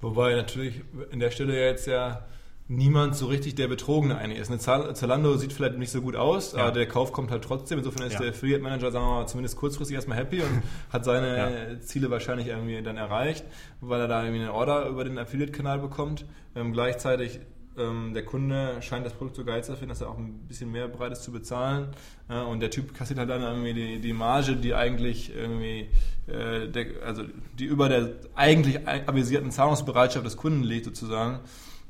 [0.00, 2.24] Wobei natürlich in der Stelle jetzt ja
[2.68, 4.50] niemand so richtig der Betrogene eigentlich ist.
[4.50, 6.60] Eine Zalando sieht vielleicht nicht so gut aus, ja.
[6.60, 7.78] aber der Kauf kommt halt trotzdem.
[7.78, 8.20] Insofern ist ja.
[8.20, 11.80] der Affiliate Manager, sagen wir mal, zumindest kurzfristig erstmal happy und hat seine ja.
[11.80, 13.44] Ziele wahrscheinlich irgendwie dann erreicht,
[13.80, 16.26] weil er da irgendwie eine Order über den Affiliate-Kanal bekommt.
[16.54, 17.40] Ähm, gleichzeitig
[17.78, 20.70] ähm, der Kunde scheint das Produkt so geil zu finden, dass er auch ein bisschen
[20.70, 21.88] mehr bereit ist zu bezahlen.
[22.28, 25.88] Äh, und der Typ kassiert halt dann irgendwie die, die Marge, die eigentlich irgendwie,
[26.26, 27.24] äh, der, also
[27.58, 31.40] die über der eigentlich avisierten Zahlungsbereitschaft des Kunden liegt sozusagen.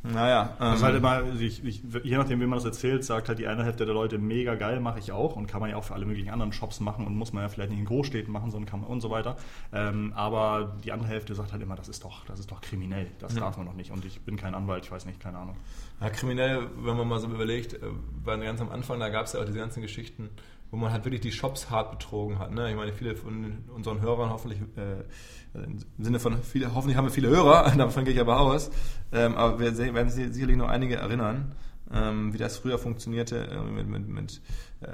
[0.03, 0.51] Naja.
[0.53, 3.29] Ähm, das ist halt ähm, immer, ich, ich, je nachdem, wie man das erzählt, sagt
[3.29, 5.77] halt die eine Hälfte der Leute, mega geil, mache ich auch und kann man ja
[5.77, 8.33] auch für alle möglichen anderen Shops machen und muss man ja vielleicht nicht in Großstädten
[8.33, 9.37] machen, sondern kann man und so weiter.
[9.73, 13.09] Ähm, aber die andere Hälfte sagt halt immer, das ist doch, das ist doch kriminell,
[13.19, 13.41] das ja.
[13.41, 15.57] darf man noch nicht und ich bin kein Anwalt, ich weiß nicht, keine Ahnung.
[16.01, 17.79] Ja, kriminell, wenn man mal so überlegt, äh,
[18.25, 20.31] weil ganz am Anfang, da gab es ja auch diese ganzen Geschichten,
[20.71, 22.53] wo man halt wirklich die Shops hart betrogen hat.
[22.53, 22.71] Ne?
[22.71, 25.05] Ich meine, viele von unseren Hörern hoffentlich, äh,
[25.55, 28.71] im Sinne von, viele, hoffentlich haben wir viele Hörer, davon gehe ich aber aus,
[29.13, 31.55] ähm, aber wir werden sich sicherlich noch einige erinnern,
[31.93, 34.43] ähm, wie das früher funktionierte äh, mit, mit, mit
[34.83, 34.87] äh,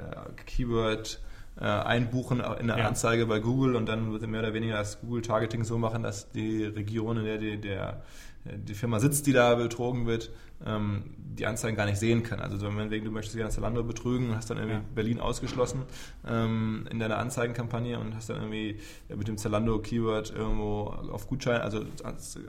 [0.45, 1.19] Keyword,
[1.59, 2.87] äh, einbuchen in der ja.
[2.87, 7.17] Anzeige bei Google und dann mehr oder weniger das Google-Targeting so machen, dass die Region,
[7.17, 8.03] in der die, der,
[8.43, 10.31] die Firma sitzt, die da betrogen wird,
[10.65, 12.39] ähm, die Anzeigen gar nicht sehen kann.
[12.39, 14.83] Also so, wenn du möchtest gerne Zalando betrügen und hast dann irgendwie ja.
[14.93, 15.83] Berlin ausgeschlossen
[16.25, 18.79] ähm, in deiner Anzeigenkampagne und hast dann irgendwie
[19.13, 21.81] mit dem Zalando-Keyword irgendwo auf Gutscheine, also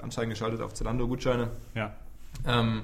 [0.00, 1.50] Anzeigen geschaltet auf Zalando-Gutscheine.
[1.74, 1.96] Ja.
[2.46, 2.82] Ähm,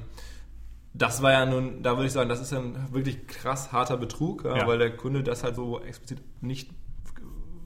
[0.95, 4.45] das war ja nun, da würde ich sagen, das ist ein wirklich krass harter Betrug,
[4.45, 4.67] ja.
[4.67, 6.71] weil der Kunde das halt so explizit nicht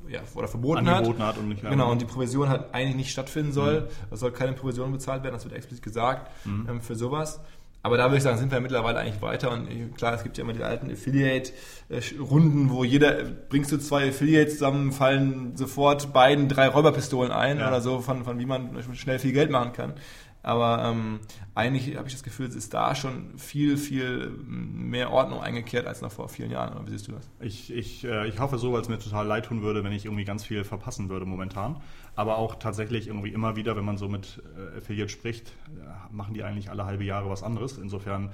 [0.08, 1.34] ja, oder verboten Angeboten hat.
[1.34, 3.82] hat und nicht genau, und die Provision halt eigentlich nicht stattfinden soll.
[3.82, 3.86] Mhm.
[4.12, 6.66] Es soll keine Provision bezahlt werden, das wird explizit gesagt mhm.
[6.68, 7.40] ähm, für sowas.
[7.86, 9.52] Aber da würde ich sagen, sind wir mittlerweile eigentlich weiter.
[9.52, 14.54] Und klar, es gibt ja immer die alten Affiliate-Runden, wo jeder, bringst du zwei Affiliates
[14.54, 17.68] zusammen, fallen sofort beiden drei Räuberpistolen ein ja.
[17.68, 19.94] oder so, von, von wie man schnell viel Geld machen kann.
[20.42, 21.20] Aber ähm,
[21.54, 26.02] eigentlich habe ich das Gefühl, es ist da schon viel, viel mehr Ordnung eingekehrt als
[26.02, 26.72] noch vor vielen Jahren.
[26.72, 27.30] Oder wie siehst du das?
[27.38, 30.06] Ich, ich, äh, ich hoffe so, weil es mir total leid tun würde, wenn ich
[30.06, 31.80] irgendwie ganz viel verpassen würde momentan.
[32.16, 36.34] Aber auch tatsächlich irgendwie immer wieder, wenn man so mit äh, Affiliate spricht, äh, machen
[36.34, 37.78] die eigentlich alle halbe Jahre was anderes.
[37.78, 38.30] Insofern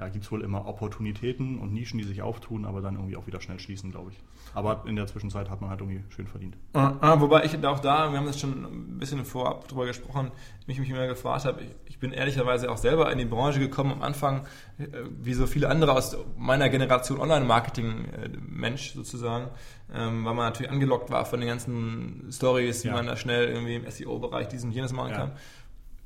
[0.00, 3.26] ja, gibt es wohl immer Opportunitäten und Nischen, die sich auftun, aber dann irgendwie auch
[3.26, 4.18] wieder schnell schließen, glaube ich.
[4.54, 6.56] Aber in der Zwischenzeit hat man halt irgendwie schön verdient.
[6.72, 10.30] Ah, ah, wobei ich auch da, wir haben das schon ein bisschen vorab drüber gesprochen,
[10.66, 13.92] mich mich immer gefragt habe, ich, ich, bin ehrlicherweise auch selber in die Branche gekommen
[13.92, 14.46] am Anfang,
[14.78, 14.86] äh,
[15.20, 19.48] wie so viele andere aus meiner Generation Online-Marketing-Mensch sozusagen,
[19.92, 22.94] ähm, weil man natürlich angelockt war von den ganzen Stories, wie ja.
[22.94, 25.16] man da schnell irgendwie im SEO-Bereich diesen und jenes machen ja.
[25.18, 25.32] kann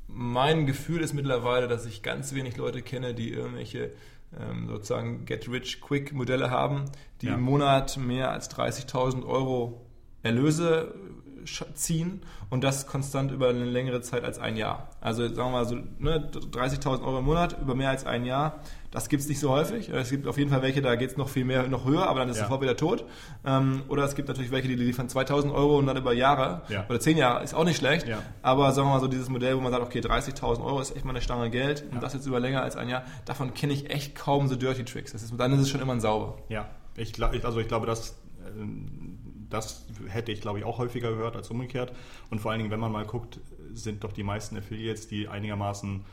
[0.09, 3.93] mein Gefühl ist mittlerweile, dass ich ganz wenig Leute kenne, die irgendwelche
[4.39, 6.85] ähm, sozusagen Get-Rich-Quick-Modelle haben,
[7.21, 7.35] die ja.
[7.35, 9.81] im Monat mehr als 30.000 Euro
[10.23, 10.95] Erlöse
[11.75, 14.89] ziehen und das konstant über eine längere Zeit als ein Jahr.
[15.01, 18.61] Also sagen wir mal so ne, 30.000 Euro im Monat über mehr als ein Jahr.
[18.91, 19.89] Das gibt es nicht so häufig.
[19.89, 22.21] Es gibt auf jeden Fall welche, da geht es noch viel mehr, noch höher, aber
[22.21, 22.45] dann ist ja.
[22.45, 23.05] sofort wieder tot.
[23.45, 26.87] Ähm, oder es gibt natürlich welche, die liefern 2.000 Euro und dann über Jahre ja.
[26.89, 28.07] oder 10 Jahre, ist auch nicht schlecht.
[28.07, 28.23] Ja.
[28.43, 31.05] Aber sagen wir mal so dieses Modell, wo man sagt, okay, 30.000 Euro ist echt
[31.05, 33.91] mal eine Stange Geld und das jetzt über länger als ein Jahr, davon kenne ich
[33.91, 35.11] echt kaum so Dirty Tricks.
[35.11, 36.39] Das ist, dann ist es schon immer ein sauber.
[36.49, 38.15] Ja, ich, also ich glaube, dass
[39.55, 41.93] das hätte ich, glaube ich, auch häufiger gehört als umgekehrt.
[42.31, 43.41] Und vor allen Dingen, wenn man mal guckt,
[43.73, 46.05] sind doch die meisten Affiliates, die einigermaßen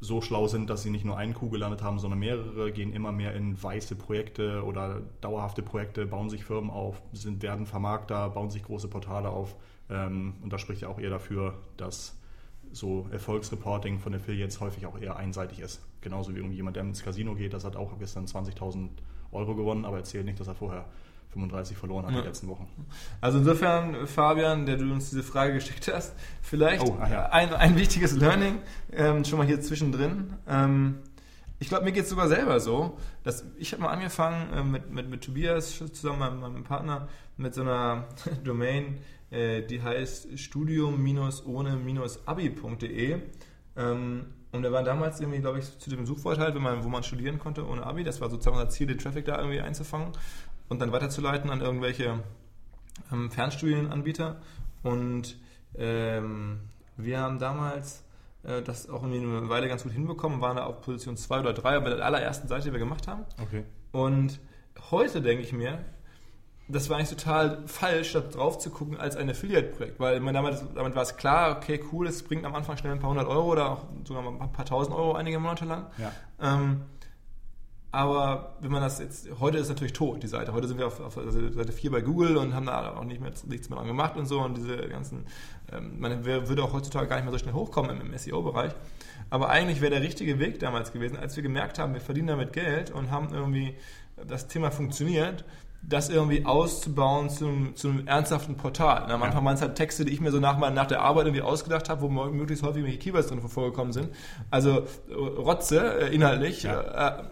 [0.00, 3.10] so schlau sind, dass sie nicht nur einen Coup gelandet haben, sondern mehrere, gehen immer
[3.10, 8.50] mehr in weiße Projekte oder dauerhafte Projekte, bauen sich Firmen auf, sind, werden Vermarkter, bauen
[8.50, 9.56] sich große Portale auf.
[9.90, 12.16] Ähm, und das spricht ja auch eher dafür, dass
[12.70, 15.80] so Erfolgsreporting von Affiliates häufig auch eher einseitig ist.
[16.00, 18.88] Genauso wie jemand, der ins Casino geht, das hat auch gestern 20.000
[19.32, 20.86] Euro gewonnen, aber erzählt nicht, dass er vorher
[21.32, 22.20] 35 verloren hat ja.
[22.20, 22.66] die letzten Wochen.
[23.20, 27.28] Also insofern, Fabian, der du uns diese Frage geschickt hast, vielleicht oh, ja.
[27.30, 28.58] ein, ein wichtiges Learning
[28.92, 30.34] ähm, schon mal hier zwischendrin.
[30.48, 30.98] Ähm,
[31.60, 34.92] ich glaube, mir geht es sogar selber so, dass ich habe mal angefangen äh, mit,
[34.92, 38.06] mit, mit Tobias zusammen, meinem, meinem Partner, mit so einer
[38.44, 38.98] Domain,
[39.30, 43.18] äh, die heißt studium-ohne-abi.de.
[43.76, 46.88] Ähm, und wir waren damals irgendwie, glaube ich, zu dem Suchwort halt, wenn man, wo
[46.88, 48.02] man studieren konnte ohne Abi.
[48.02, 50.12] Das war sozusagen unser Ziel, den Traffic da irgendwie einzufangen
[50.68, 52.20] und dann weiterzuleiten an irgendwelche
[53.12, 54.40] ähm, Fernstudienanbieter.
[54.82, 55.36] Und
[55.76, 56.60] ähm,
[56.96, 58.04] wir haben damals
[58.42, 61.52] äh, das auch irgendwie eine Weile ganz gut hinbekommen, waren da auf Position 2 oder
[61.52, 63.24] 3 bei der allerersten Seite, die wir gemacht haben.
[63.42, 63.64] Okay.
[63.92, 64.40] Und
[64.90, 65.78] heute denke ich mir,
[66.68, 70.62] das war eigentlich total falsch, da drauf zu gucken als ein Affiliate-Projekt, weil man damit,
[70.74, 73.52] damit war es klar, okay, cool, es bringt am Anfang schnell ein paar hundert Euro
[73.52, 75.86] oder auch sogar ein paar tausend Euro einige Monate lang.
[75.96, 76.12] Ja.
[76.40, 76.82] Ähm,
[77.98, 80.52] aber wenn man das jetzt, heute ist natürlich tot, die Seite.
[80.52, 83.32] Heute sind wir auf, auf Seite 4 bei Google und haben da auch nicht mehr,
[83.48, 84.38] nichts mehr dran gemacht und so.
[84.38, 85.26] Und diese ganzen,
[85.72, 88.70] ähm, man würde auch heutzutage gar nicht mehr so schnell hochkommen im, im SEO-Bereich.
[89.30, 92.52] Aber eigentlich wäre der richtige Weg damals gewesen, als wir gemerkt haben, wir verdienen damit
[92.52, 93.74] Geld und haben irgendwie
[94.28, 95.44] das Thema funktioniert,
[95.82, 99.02] das irgendwie auszubauen zum, zum ernsthaften Portal.
[99.02, 101.26] Und am Anfang waren es halt Texte, die ich mir so nach, nach der Arbeit
[101.26, 104.10] irgendwie ausgedacht habe, wo möglichst häufig welche Keywords drin vorgekommen sind.
[104.52, 106.62] Also Rotze äh, inhaltlich.
[106.62, 107.18] Ja.
[107.18, 107.24] Äh,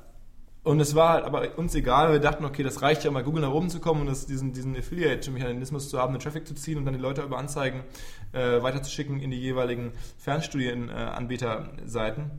[0.67, 3.43] und es war halt aber uns egal, wir dachten, okay, das reicht ja mal Google
[3.43, 6.77] nach oben zu kommen und das, diesen, diesen Affiliate-Mechanismus zu haben, den Traffic zu ziehen
[6.77, 7.85] und dann die Leute über Anzeigen
[8.33, 12.33] äh, weiterzuschicken in die jeweiligen Fernstudienanbieterseiten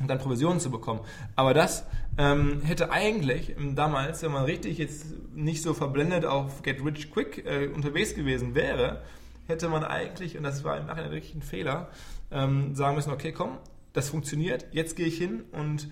[0.00, 1.00] und dann Provisionen zu bekommen.
[1.34, 1.84] Aber das
[2.18, 7.44] ähm, hätte eigentlich damals, wenn man richtig jetzt nicht so verblendet auf Get Rich Quick
[7.44, 9.02] äh, unterwegs gewesen wäre,
[9.48, 11.88] hätte man eigentlich, und das war im Nachhinein wirklich ein Fehler,
[12.30, 13.58] ähm, sagen müssen, okay, komm,
[13.92, 15.88] das funktioniert, jetzt gehe ich hin und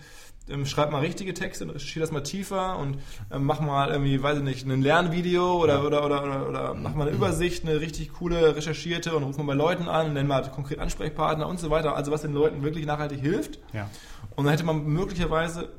[0.50, 2.98] ähm, schreib mal richtige Texte und recherchiere das mal tiefer und
[3.30, 6.94] ähm, mach mal irgendwie, weiß ich nicht, ein Lernvideo oder, oder, oder, oder, oder, mach
[6.94, 10.42] mal eine Übersicht, eine richtig coole recherchierte und ruf mal bei Leuten an, nenn mal
[10.50, 11.96] konkret Ansprechpartner und so weiter.
[11.96, 13.58] Also was den Leuten wirklich nachhaltig hilft.
[13.72, 13.88] Ja.
[14.36, 15.70] Und dann hätte man möglicherweise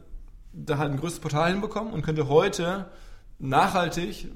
[0.54, 2.88] da halt ein größtes Portal hinbekommen und könnte heute
[3.40, 4.28] nachhaltig,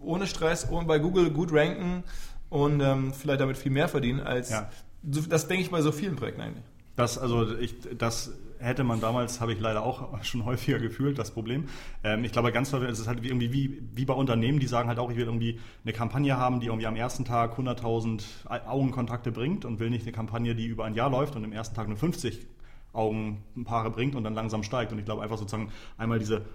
[0.00, 2.04] ohne Stress, ohne bei Google gut ranken
[2.48, 4.70] und ähm, vielleicht damit viel mehr verdienen als ja.
[5.02, 6.64] das denke ich bei so vielen Projekten eigentlich.
[6.94, 11.30] Das, also ich, das hätte man damals, habe ich leider auch schon häufiger gefühlt, das
[11.30, 11.66] Problem.
[12.04, 14.88] Ähm, ich glaube, ganz häufig ist es halt irgendwie wie, wie bei Unternehmen, die sagen
[14.88, 18.22] halt auch, ich will irgendwie eine Kampagne haben, die irgendwie am ersten Tag 100.000
[18.66, 21.74] Augenkontakte bringt und will nicht eine Kampagne, die über ein Jahr läuft und im ersten
[21.74, 22.46] Tag nur 50
[22.92, 24.92] Augenpaare bringt und dann langsam steigt.
[24.92, 26.46] Und ich glaube einfach sozusagen einmal diese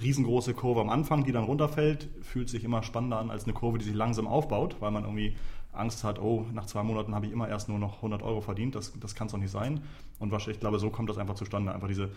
[0.00, 3.78] riesengroße Kurve am Anfang, die dann runterfällt, fühlt sich immer spannender an als eine Kurve,
[3.78, 5.36] die sich langsam aufbaut, weil man irgendwie
[5.72, 8.74] Angst hat, oh, nach zwei Monaten habe ich immer erst nur noch 100 Euro verdient,
[8.74, 9.82] das, das kann es doch nicht sein.
[10.18, 12.10] Und ich glaube, so kommt das einfach zustande, einfach diese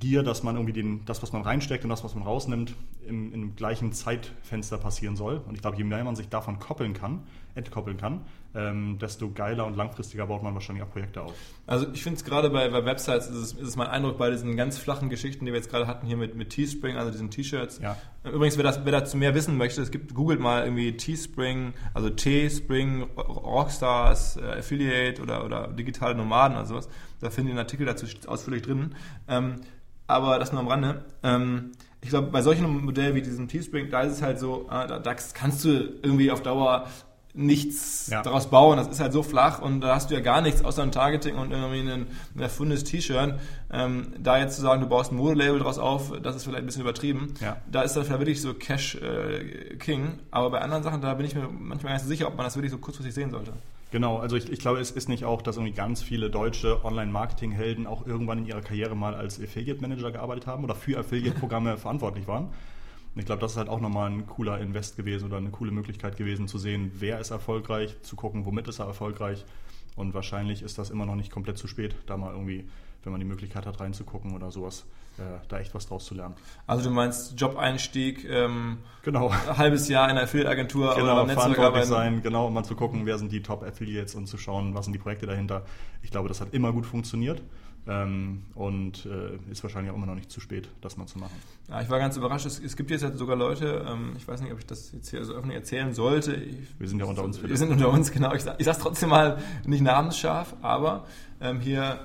[0.00, 2.74] Gier, dass man irgendwie den, das, was man reinsteckt und das, was man rausnimmt,
[3.06, 5.40] im, im gleichen Zeitfenster passieren soll.
[5.46, 7.22] Und ich glaube, je mehr man sich davon koppeln kann,
[7.54, 8.22] entkoppeln kann,
[8.54, 11.34] ähm, desto geiler und langfristiger baut man wahrscheinlich auch Projekte auf.
[11.66, 14.30] Also ich finde es gerade bei, bei Websites, ist es, ist es mein Eindruck bei
[14.30, 17.30] diesen ganz flachen Geschichten, die wir jetzt gerade hatten hier mit, mit Teespring, also diesen
[17.30, 17.80] T-Shirts.
[17.80, 17.96] Ja.
[18.24, 22.10] Übrigens, wer, das, wer dazu mehr wissen möchte, es gibt, googelt mal irgendwie Teespring, also
[22.10, 26.88] T-Spring, Rockstars, äh, Affiliate oder, oder digitale Nomaden oder sowas.
[27.20, 28.94] Da findet ihr einen Artikel dazu ausführlich drin.
[29.28, 29.56] Ähm,
[30.06, 31.04] aber das nur am Rande.
[31.22, 34.86] Ähm, ich glaube, bei solchen Modellen wie diesem Teespring, da ist es halt so, äh,
[34.86, 35.70] da, da kannst du
[36.02, 36.86] irgendwie auf Dauer
[37.34, 38.22] nichts Ja.
[38.22, 38.76] daraus bauen.
[38.78, 41.36] Das ist halt so flach und da hast du ja gar nichts außer ein Targeting
[41.36, 43.38] und irgendwie ein, ein erfundenes T-Shirt.
[43.70, 46.66] Ähm, da jetzt zu sagen, du baust ein Modelabel draus auf, das ist vielleicht ein
[46.66, 47.34] bisschen übertrieben.
[47.40, 47.58] Ja.
[47.70, 50.18] Da ist das vielleicht wirklich so Cash äh, King.
[50.30, 52.44] Aber bei anderen Sachen, da bin ich mir manchmal gar nicht so sicher, ob man
[52.44, 53.52] das wirklich so kurzfristig sehen sollte.
[53.90, 57.86] Genau, also ich, ich glaube, es ist nicht auch, dass irgendwie ganz viele deutsche Online-Marketing-Helden
[57.86, 62.44] auch irgendwann in ihrer Karriere mal als Affiliate-Manager gearbeitet haben oder für Affiliate-Programme verantwortlich waren.
[63.14, 65.70] Und ich glaube, das ist halt auch nochmal ein cooler Invest gewesen oder eine coole
[65.70, 69.46] Möglichkeit gewesen zu sehen, wer ist erfolgreich, zu gucken, womit ist er erfolgreich.
[69.96, 72.68] Und wahrscheinlich ist das immer noch nicht komplett zu spät, da mal irgendwie,
[73.02, 74.84] wenn man die Möglichkeit hat, reinzugucken oder sowas,
[75.48, 76.34] da echt was draus zu lernen.
[76.66, 79.28] Also du meinst Job-Einstieg, ähm, Genau.
[79.28, 82.14] ein halbes Jahr in einer Affiliate-Agentur oder Genau, beim Netzwerk verantwortlich arbeiten.
[82.14, 84.92] sein, genau, um mal zu gucken, wer sind die Top-Affiliates und zu schauen, was sind
[84.92, 85.64] die Projekte dahinter.
[86.02, 87.42] Ich glaube, das hat immer gut funktioniert
[87.86, 91.32] ähm, und äh, ist wahrscheinlich auch immer noch nicht zu spät, das mal zu machen.
[91.68, 92.44] Ja, ich war ganz überrascht.
[92.46, 95.08] Es, es gibt jetzt halt sogar Leute, ähm, ich weiß nicht, ob ich das jetzt
[95.08, 96.34] hier so öffentlich erzählen sollte.
[96.34, 97.56] Ich, Wir sind ja unter uns, Wir Philipp.
[97.56, 98.34] sind unter uns, genau.
[98.34, 101.06] Ich, ich sag's trotzdem mal nicht namensscharf, aber
[101.40, 101.98] ähm, hier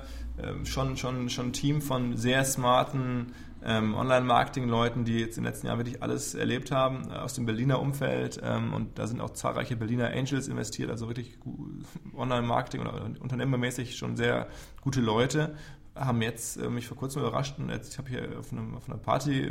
[0.64, 3.32] schon, schon, schon ein Team von sehr smarten
[3.64, 7.46] ähm, Online-Marketing-Leuten, die jetzt in den letzten Jahren wirklich alles erlebt haben, äh, aus dem
[7.46, 8.40] Berliner Umfeld.
[8.42, 11.38] Ähm, und da sind auch zahlreiche Berliner Angels investiert, also wirklich
[12.14, 14.48] Online-Marketing oder unternehmermäßig schon sehr
[14.82, 15.54] gute Leute
[15.94, 18.88] haben jetzt äh, mich vor kurzem überrascht und jetzt, ich habe hier auf, einem, auf
[18.88, 19.50] einer Party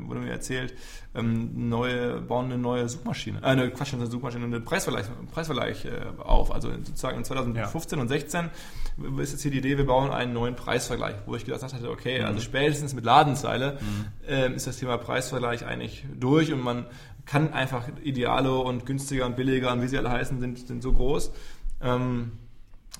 [0.00, 0.74] wurde mir erzählt,
[1.14, 5.90] ähm, neue, bauen eine neue Suchmaschine, äh, eine Quatsch, eine Suchmaschine, eine Preisvergleich, Preisvergleich äh,
[6.18, 6.52] auf.
[6.52, 8.50] Also sozusagen in 2015 und 16
[9.18, 12.22] ist jetzt hier die Idee, wir bauen einen neuen Preisvergleich, wo ich gedacht hatte, okay,
[12.22, 13.78] also spätestens mit Ladenzeile
[14.28, 16.86] ähm, ist das Thema Preisvergleich eigentlich durch und man
[17.26, 20.92] kann einfach Idealo und günstiger und billiger und wie sie alle heißen, sind, sind so
[20.92, 21.32] groß.
[21.82, 22.32] Ähm,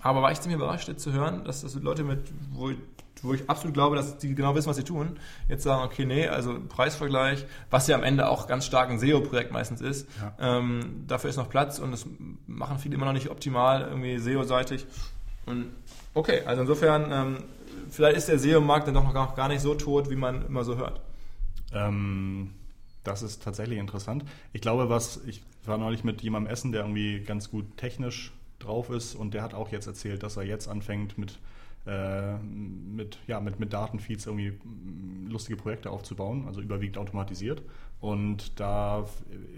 [0.02, 2.20] aber war ich ziemlich überrascht jetzt zu hören, dass das Leute mit,
[2.52, 2.78] wo, ich-
[3.22, 6.26] wo ich absolut glaube, dass die genau wissen, was sie tun, jetzt sagen, okay, nee,
[6.26, 10.08] also Preisvergleich, was ja am Ende auch ganz stark ein SEO-Projekt meistens ist,
[10.40, 12.06] ähm, dafür ist noch Platz und das
[12.46, 14.86] machen viele immer noch nicht optimal, irgendwie SEO-seitig.
[15.46, 15.66] Und
[16.14, 17.44] okay, also insofern, ähm,
[17.90, 20.64] vielleicht ist der SEO-Markt dann doch noch gar, gar nicht so tot, wie man immer
[20.64, 21.00] so hört.
[21.72, 22.52] Ähm,
[23.04, 24.24] das ist tatsächlich interessant.
[24.52, 28.90] Ich glaube, was ich war neulich mit jemandem essen, der irgendwie ganz gut technisch drauf
[28.90, 31.38] ist und der hat auch jetzt erzählt, dass er jetzt anfängt mit
[31.86, 37.62] äh, mit, ja, mit, mit Datenfeeds irgendwie mm, lustige Projekte aufzubauen, also überwiegend automatisiert.
[38.00, 39.06] Und da,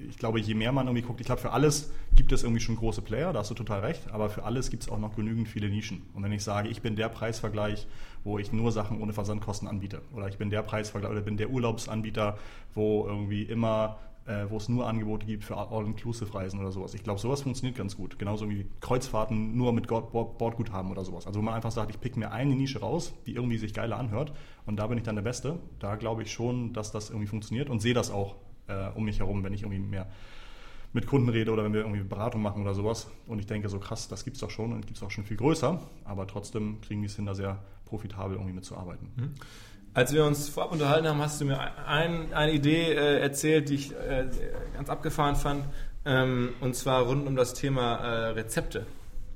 [0.09, 2.77] ich glaube, je mehr man irgendwie guckt, ich glaube, für alles gibt es irgendwie schon
[2.77, 5.49] große Player, da hast du total recht, aber für alles gibt es auch noch genügend
[5.49, 6.03] viele Nischen.
[6.15, 7.89] Und wenn ich sage, ich bin der Preisvergleich,
[8.23, 11.51] wo ich nur Sachen ohne Versandkosten anbiete, oder ich bin der Preisvergleich, oder bin der
[11.51, 12.39] Urlaubsanbieter,
[12.73, 16.95] wo irgendwie immer äh, wo es nur Angebote gibt für All-Inclusive-Reisen oder sowas.
[16.95, 18.19] Ich glaube, sowas funktioniert ganz gut.
[18.19, 21.27] Genauso wie Kreuzfahrten nur mit Bordguthaben oder sowas.
[21.27, 23.99] Also wo man einfach sagt, ich pick mir eine Nische raus, die irgendwie sich geiler
[23.99, 24.33] anhört
[24.67, 25.59] und da bin ich dann der Beste.
[25.79, 28.37] Da glaube ich schon, dass das irgendwie funktioniert und sehe das auch
[28.69, 30.07] äh, um mich herum, wenn ich irgendwie mehr
[30.93, 33.11] mit Kunden rede oder wenn wir irgendwie Beratung machen oder sowas.
[33.27, 35.81] Und ich denke so, krass, das gibt's doch schon und gibt's auch schon viel größer,
[36.05, 39.09] aber trotzdem kriegen die es hin, da sehr profitabel irgendwie mitzuarbeiten.
[39.95, 43.75] Als wir uns vorab unterhalten haben, hast du mir ein, eine Idee äh, erzählt, die
[43.75, 44.25] ich äh,
[44.75, 45.65] ganz abgefahren fand,
[46.07, 48.87] ähm, und zwar rund um das Thema äh, Rezepte.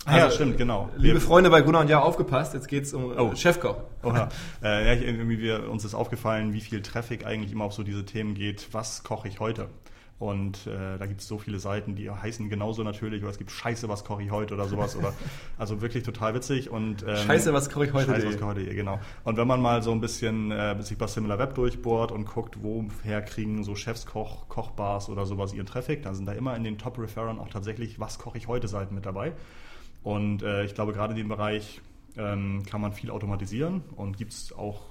[0.06, 0.88] Ah ja, stimmt, genau.
[0.96, 3.34] Liebe Wir- Freunde bei Gunnar und Ja, aufgepasst, jetzt geht's um äh, Oh.
[3.34, 3.76] Chefkoch.
[4.02, 4.28] Oha.
[4.62, 8.04] äh, ja, irgendwie wir, uns ist aufgefallen, wie viel Traffic eigentlich immer auf so diese
[8.04, 9.68] Themen geht, was koche ich heute?
[10.18, 13.50] Und äh, da gibt es so viele Seiten, die heißen genauso natürlich, oder es gibt
[13.50, 14.96] Scheiße, was koche ich heute oder sowas.
[14.96, 15.12] Oder,
[15.58, 16.70] also wirklich total witzig.
[16.70, 18.12] Und, ähm, Scheiße, was koche ich heute?
[18.12, 18.98] Scheiße, was koche ich heute, genau.
[19.24, 23.20] Und wenn man mal so ein bisschen äh, sich bei SimilarWeb durchbohrt und guckt, woher
[23.20, 27.38] kriegen so Chefskoch, Kochbars oder sowas ihren Traffic, dann sind da immer in den Top-Referern
[27.38, 29.34] auch tatsächlich, was koche ich heute Seiten mit dabei.
[30.02, 31.82] Und äh, ich glaube, gerade in dem Bereich
[32.16, 34.82] ähm, kann man viel automatisieren und gibt es auch,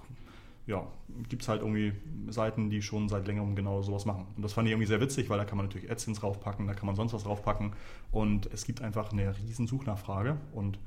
[0.67, 0.87] ja,
[1.29, 1.93] gibt es halt irgendwie
[2.29, 4.25] Seiten, die schon seit längerem genau sowas machen.
[4.35, 6.73] Und das fand ich irgendwie sehr witzig, weil da kann man natürlich AdSense draufpacken, da
[6.73, 7.73] kann man sonst was draufpacken
[8.11, 10.79] und es gibt einfach eine riesen Suchnachfrage und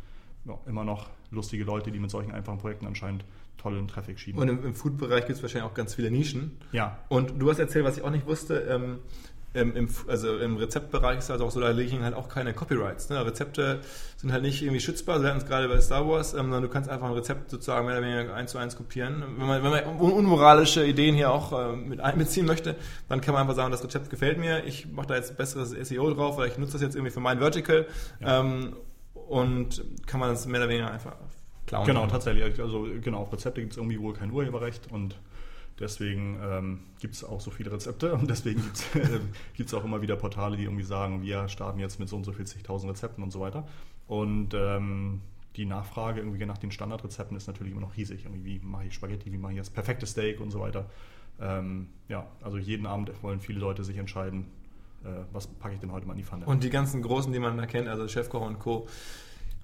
[0.44, 3.24] ja, immer noch lustige Leute, die mit solchen einfachen Projekten anscheinend
[3.58, 4.40] tollen Traffic schieben.
[4.40, 6.58] Und im, im Food-Bereich gibt es wahrscheinlich auch ganz viele Nischen.
[6.72, 8.98] ja, Und du hast erzählt, was ich auch nicht wusste, ähm,
[9.54, 13.08] im, im, also im Rezeptbereich ist halt auch so, da liegen halt auch keine Copyrights.
[13.08, 13.24] Ne?
[13.24, 13.80] Rezepte
[14.16, 16.68] sind halt nicht irgendwie schützbar, wir hatten es gerade bei Star Wars, ähm, sondern du
[16.68, 19.24] kannst einfach ein Rezept sozusagen mehr oder weniger eins zu eins kopieren.
[19.38, 22.76] Wenn man, wenn man un unmoralische Ideen hier auch äh, mit einbeziehen möchte,
[23.08, 26.12] dann kann man einfach sagen, das Rezept gefällt mir, ich mache da jetzt besseres SEO
[26.12, 27.86] drauf, weil ich nutze das jetzt irgendwie für mein Vertical
[28.20, 28.40] ja.
[28.40, 28.76] ähm,
[29.14, 31.16] und kann man das mehr oder weniger einfach
[31.66, 31.86] klauen.
[31.86, 32.60] Genau, tatsächlich.
[32.60, 35.16] Also genau, auf Rezepte gibt es irgendwie wohl kein Urheberrecht und
[35.78, 38.62] Deswegen ähm, gibt es auch so viele Rezepte und deswegen
[39.54, 42.24] gibt es auch immer wieder Portale, die irgendwie sagen, wir starten jetzt mit so und
[42.24, 43.66] so viel zigtausend Rezepten und so weiter.
[44.06, 45.20] Und ähm,
[45.56, 48.24] die Nachfrage irgendwie nach den Standardrezepten ist natürlich immer noch riesig.
[48.24, 50.86] Irgendwie, wie mache ich Spaghetti, wie mache ich das perfekte Steak und so weiter.
[51.40, 54.46] Ähm, ja, also jeden Abend wollen viele Leute sich entscheiden,
[55.04, 56.46] äh, was packe ich denn heute mal in die Pfanne.
[56.46, 58.88] Und die ganzen Großen, die man da kennt, also Chefkoch und Co.,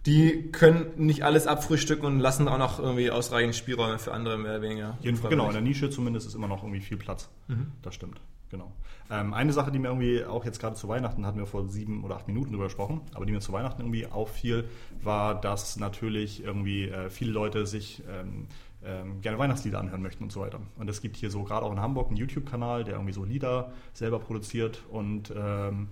[0.06, 4.52] die können nicht alles abfrühstücken und lassen auch noch irgendwie ausreichend Spielräume für andere mehr
[4.52, 4.98] oder weniger.
[5.30, 7.30] Genau, in der Nische zumindest ist immer noch irgendwie viel Platz.
[7.48, 7.72] Mhm.
[7.82, 8.72] Das stimmt, genau.
[9.10, 12.04] Ähm, eine Sache, die mir irgendwie auch jetzt gerade zu Weihnachten, hatten wir vor sieben
[12.04, 14.68] oder acht Minuten drüber gesprochen, aber die mir zu Weihnachten irgendwie auffiel,
[15.02, 18.46] war, dass natürlich irgendwie äh, viele Leute sich ähm,
[18.84, 20.60] ähm, gerne Weihnachtslieder anhören möchten und so weiter.
[20.76, 23.72] Und es gibt hier so gerade auch in Hamburg einen YouTube-Kanal, der irgendwie so Lieder
[23.92, 25.88] selber produziert und ähm,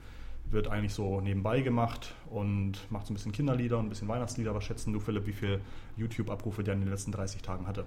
[0.52, 4.54] wird eigentlich so nebenbei gemacht und macht so ein bisschen Kinderlieder und ein bisschen Weihnachtslieder.
[4.54, 5.60] Was schätzen du, Philipp, wie viele
[5.96, 7.84] YouTube-Abrufe der in den letzten 30 Tagen hatte?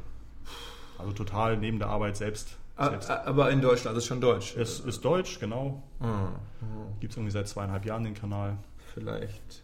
[0.97, 2.57] Also total neben der Arbeit selbst.
[2.77, 3.09] selbst.
[3.09, 4.55] Aber in Deutschland, das ist schon deutsch.
[4.55, 5.83] Es ist deutsch, genau.
[5.99, 6.99] Mhm.
[6.99, 8.57] Gibt es irgendwie seit zweieinhalb Jahren den Kanal.
[8.93, 9.63] Vielleicht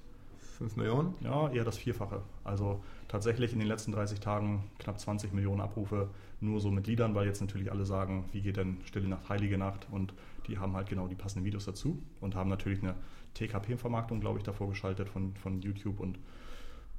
[0.57, 1.15] 5 Millionen?
[1.21, 2.21] Ja, eher das Vierfache.
[2.43, 6.09] Also tatsächlich in den letzten 30 Tagen knapp 20 Millionen Abrufe
[6.39, 9.57] nur so mit Liedern, weil jetzt natürlich alle sagen, wie geht denn Stille Nacht, Heilige
[9.57, 10.13] Nacht und
[10.47, 12.95] die haben halt genau die passenden Videos dazu und haben natürlich eine
[13.33, 16.19] TKP-Vermarktung, glaube ich, davor geschaltet von, von YouTube und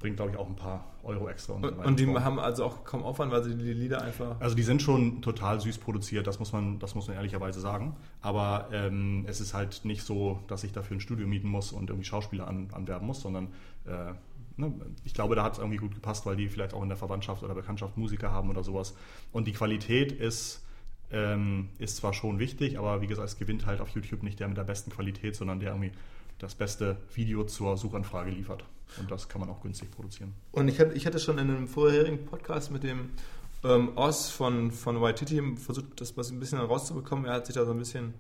[0.03, 1.55] bringt, glaube ich, auch ein paar Euro extra.
[1.55, 4.41] Und, und, und die haben also auch kaum Aufwand, weil sie die Lieder einfach.
[4.41, 7.97] Also die sind schon total süß produziert, das muss man, das muss man ehrlicherweise sagen.
[8.21, 11.89] Aber ähm, es ist halt nicht so, dass ich dafür ein Studio mieten muss und
[11.89, 13.49] irgendwie Schauspieler an, anwerben muss, sondern
[13.87, 14.13] äh,
[14.57, 14.73] ne,
[15.05, 17.43] ich glaube, da hat es irgendwie gut gepasst, weil die vielleicht auch in der Verwandtschaft
[17.43, 18.95] oder Bekanntschaft Musiker haben oder sowas.
[19.31, 20.62] Und die Qualität ist
[21.13, 24.49] ähm, ist zwar schon wichtig, aber wie gesagt, es gewinnt halt auf YouTube nicht der
[24.49, 25.93] mit der besten Qualität, sondern der irgendwie
[26.39, 28.65] das beste Video zur Suchanfrage liefert.
[28.99, 30.35] Und das kann man auch günstig produzieren.
[30.51, 33.11] Und ich hatte, ich hatte schon in einem vorherigen Podcast mit dem
[33.65, 37.27] ähm, Oz von, von Waititi versucht, das ein bisschen rauszubekommen.
[37.27, 38.15] Er hat sich da so ein bisschen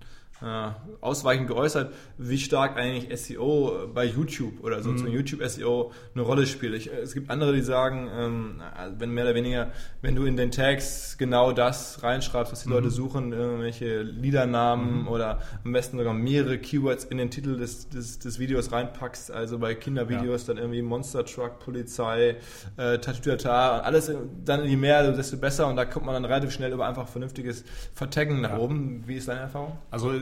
[1.01, 5.07] ausweichend geäußert, wie stark eigentlich SEO bei YouTube oder so mhm.
[5.09, 6.75] YouTube SEO eine Rolle spielt.
[6.75, 8.63] Ich, es gibt andere, die sagen, ähm,
[8.99, 12.75] wenn mehr oder weniger, wenn du in den Tags genau das reinschreibst, was die mhm.
[12.75, 15.09] Leute suchen, irgendwelche Liedernamen mhm.
[15.09, 19.59] oder am besten sogar mehrere Keywords in den Titel des, des, des Videos reinpackst, also
[19.59, 20.55] bei Kindervideos ja.
[20.55, 22.37] dann irgendwie Monster Truck, Polizei,
[22.77, 24.13] äh, Tatütata, alles
[24.45, 27.65] dann je mehr, desto besser und da kommt man dann relativ schnell über einfach vernünftiges
[27.95, 28.59] Vertaggen nach ja.
[28.59, 29.05] oben.
[29.07, 29.79] Wie ist deine Erfahrung?
[29.91, 30.13] Also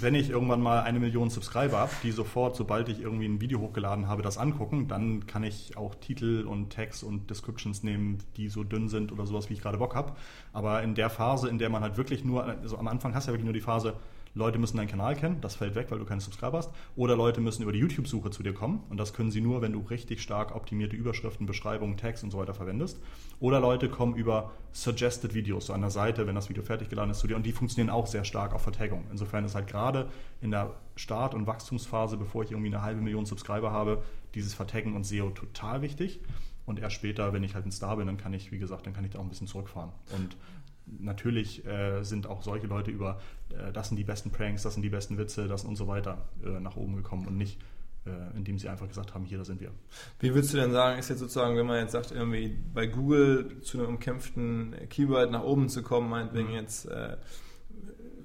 [0.00, 3.60] wenn ich irgendwann mal eine Million Subscriber habe, die sofort, sobald ich irgendwie ein Video
[3.60, 8.48] hochgeladen habe, das angucken, dann kann ich auch Titel und Tags und Descriptions nehmen, die
[8.48, 10.12] so dünn sind oder sowas, wie ich gerade Bock habe.
[10.52, 13.30] Aber in der Phase, in der man halt wirklich nur, also am Anfang hast du
[13.30, 13.94] ja wirklich nur die Phase,
[14.34, 16.70] Leute müssen deinen Kanal kennen, das fällt weg, weil du keine Subscriber hast.
[16.94, 19.72] Oder Leute müssen über die YouTube-Suche zu dir kommen und das können sie nur, wenn
[19.72, 23.00] du richtig stark optimierte Überschriften, Beschreibungen, Tags und so weiter verwendest.
[23.40, 27.10] Oder Leute kommen über Suggested Videos, so an der Seite, wenn das Video fertig geladen
[27.10, 29.04] ist zu dir und die funktionieren auch sehr stark auf Vertagung.
[29.10, 30.08] Insofern ist halt gerade
[30.40, 34.02] in der Start- und Wachstumsphase, bevor ich irgendwie eine halbe Million Subscriber habe,
[34.34, 36.20] dieses Vertaggen und SEO total wichtig.
[36.66, 38.92] Und erst später, wenn ich halt ein Star bin, dann kann ich, wie gesagt, dann
[38.92, 39.90] kann ich da auch ein bisschen zurückfahren.
[40.14, 40.36] Und
[40.98, 44.82] natürlich äh, sind auch solche Leute über, äh, das sind die besten Pranks, das sind
[44.82, 47.60] die besten Witze, das und so weiter äh, nach oben gekommen und nicht,
[48.06, 49.70] äh, indem sie einfach gesagt haben, hier, da sind wir.
[50.18, 53.60] Wie würdest du denn sagen, ist jetzt sozusagen, wenn man jetzt sagt, irgendwie bei Google
[53.62, 56.54] zu einem umkämpften Keyword nach oben zu kommen, meinetwegen mhm.
[56.54, 57.16] jetzt äh,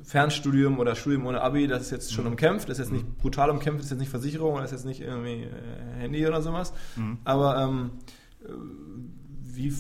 [0.04, 2.32] Fernstudium oder Studium ohne Abi, das ist jetzt schon mhm.
[2.32, 3.16] umkämpft, das ist jetzt nicht mhm.
[3.16, 6.42] brutal umkämpft, das ist jetzt nicht Versicherung, das ist jetzt nicht irgendwie äh, Handy oder
[6.42, 7.18] sowas, mhm.
[7.24, 7.92] aber ähm,
[9.42, 9.74] wie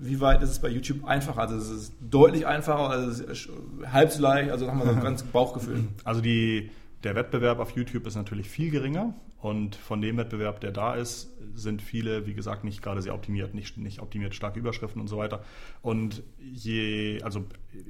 [0.00, 1.40] wie weit ist es bei YouTube einfacher?
[1.40, 3.48] Also es ist deutlich einfacher, also es ist
[3.90, 5.84] halb so leicht, also haben wir so ein ganz Bauchgefühl.
[6.04, 6.70] Also die,
[7.04, 11.30] der Wettbewerb auf YouTube ist natürlich viel geringer und von dem Wettbewerb, der da ist,
[11.54, 15.18] sind viele, wie gesagt, nicht gerade sehr optimiert, nicht, nicht optimiert starke Überschriften und so
[15.18, 15.42] weiter.
[15.82, 17.44] Und je, also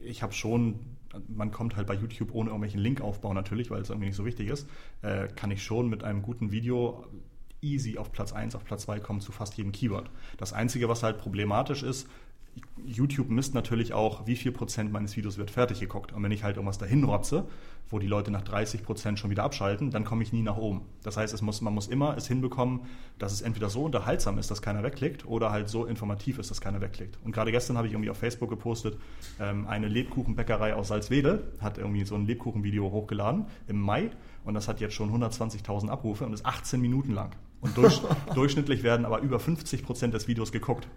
[0.05, 0.81] ich habe schon
[1.27, 4.49] man kommt halt bei YouTube ohne irgendwelchen Linkaufbau natürlich, weil es irgendwie nicht so wichtig
[4.49, 4.69] ist,
[5.03, 7.07] äh, kann ich schon mit einem guten Video
[7.61, 10.11] easy auf Platz 1, auf Platz 2 kommen zu fast jedem Keyword.
[10.37, 12.09] Das Einzige, was halt problematisch ist,
[12.85, 16.13] YouTube misst natürlich auch, wie viel Prozent meines Videos wird fertig geguckt.
[16.13, 17.47] Und wenn ich halt irgendwas dahin rotze,
[17.91, 20.83] wo die Leute nach 30 Prozent schon wieder abschalten, dann komme ich nie nach oben.
[21.03, 22.81] Das heißt, muss, man muss immer es hinbekommen,
[23.19, 26.61] dass es entweder so unterhaltsam ist, dass keiner wegklickt, oder halt so informativ ist, dass
[26.61, 27.19] keiner wegklickt.
[27.25, 28.99] Und gerade gestern habe ich irgendwie auf Facebook gepostet,
[29.41, 34.11] ähm, eine Lebkuchenbäckerei aus Salzwedel hat irgendwie so ein Lebkuchenvideo hochgeladen im Mai
[34.45, 37.35] und das hat jetzt schon 120.000 Abrufe und ist 18 Minuten lang.
[37.61, 38.01] Und durch,
[38.35, 40.89] durchschnittlich werden aber über 50 Prozent des Videos geguckt.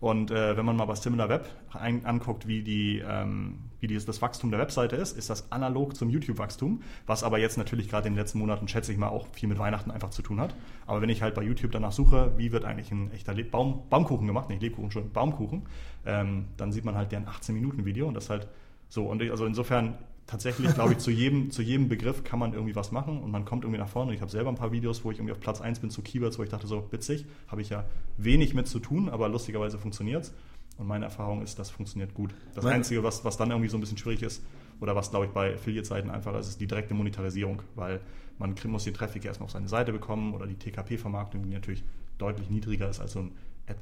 [0.00, 1.44] Und äh, wenn man mal bei SimilarWeb
[1.74, 5.94] ein, anguckt, wie, die, ähm, wie die, das Wachstum der Webseite ist, ist das analog
[5.94, 9.26] zum YouTube-Wachstum, was aber jetzt natürlich gerade in den letzten Monaten, schätze ich mal, auch
[9.32, 10.54] viel mit Weihnachten einfach zu tun hat.
[10.86, 13.82] Aber wenn ich halt bei YouTube danach suche, wie wird eigentlich ein echter Le Baum,
[13.90, 15.66] Baumkuchen gemacht, nicht Lebkuchen, schon Baumkuchen,
[16.06, 18.48] ähm, dann sieht man halt deren 18-Minuten-Video und das halt
[18.88, 19.04] so.
[19.04, 19.98] Und ich, also insofern
[20.30, 23.44] tatsächlich, glaube ich, zu jedem, zu jedem Begriff kann man irgendwie was machen und man
[23.44, 24.14] kommt irgendwie nach vorne.
[24.14, 26.38] Ich habe selber ein paar Videos, wo ich irgendwie auf Platz 1 bin zu Keywords,
[26.38, 27.84] wo ich dachte, so witzig, habe ich ja
[28.16, 30.34] wenig mit zu tun, aber lustigerweise funktioniert es.
[30.78, 32.34] Und meine Erfahrung ist, das funktioniert gut.
[32.54, 34.42] Das Meine- Einzige, was, was dann irgendwie so ein bisschen schwierig ist,
[34.80, 38.00] oder was, glaube ich, bei Affiliate-Seiten einfach ist, ist die direkte Monetarisierung, weil
[38.38, 41.84] man muss den Traffic erstmal auf seine Seite bekommen oder die TKP-Vermarktung, die natürlich
[42.16, 43.32] deutlich niedriger ist als so ein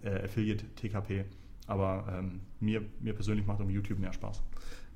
[0.02, 1.24] äh, Affiliate-TKP.
[1.68, 4.42] Aber ähm, mir, mir persönlich macht irgendwie YouTube mehr Spaß.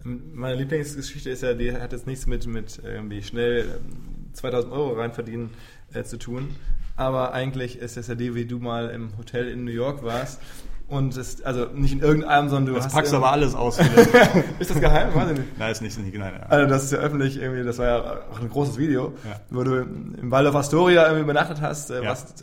[0.04, 4.92] Meine Lieblingsgeschichte ist ja, die hat jetzt nichts mit, mit irgendwie schnell ähm, 2000 Euro
[4.94, 5.50] reinverdienen
[5.94, 6.54] äh, zu tun.
[6.96, 10.40] Aber eigentlich ist es ja die, wie du mal im Hotel in New York warst.
[10.88, 12.94] Und es, also nicht in irgendeinem, sondern du Jetzt hast.
[12.94, 13.78] packst aber alles aus.
[14.58, 15.14] Ist das geheim?
[15.14, 15.58] Weiß ich nicht.
[15.58, 16.46] Nein, ist nicht, nicht nein, ja.
[16.48, 19.40] Also das ist ja öffentlich irgendwie, das war ja auch ein großes Video, Ja.
[19.48, 22.10] wo du im Waldorf Astoria irgendwie übernachtet hast, äh, Ja.
[22.10, 22.34] was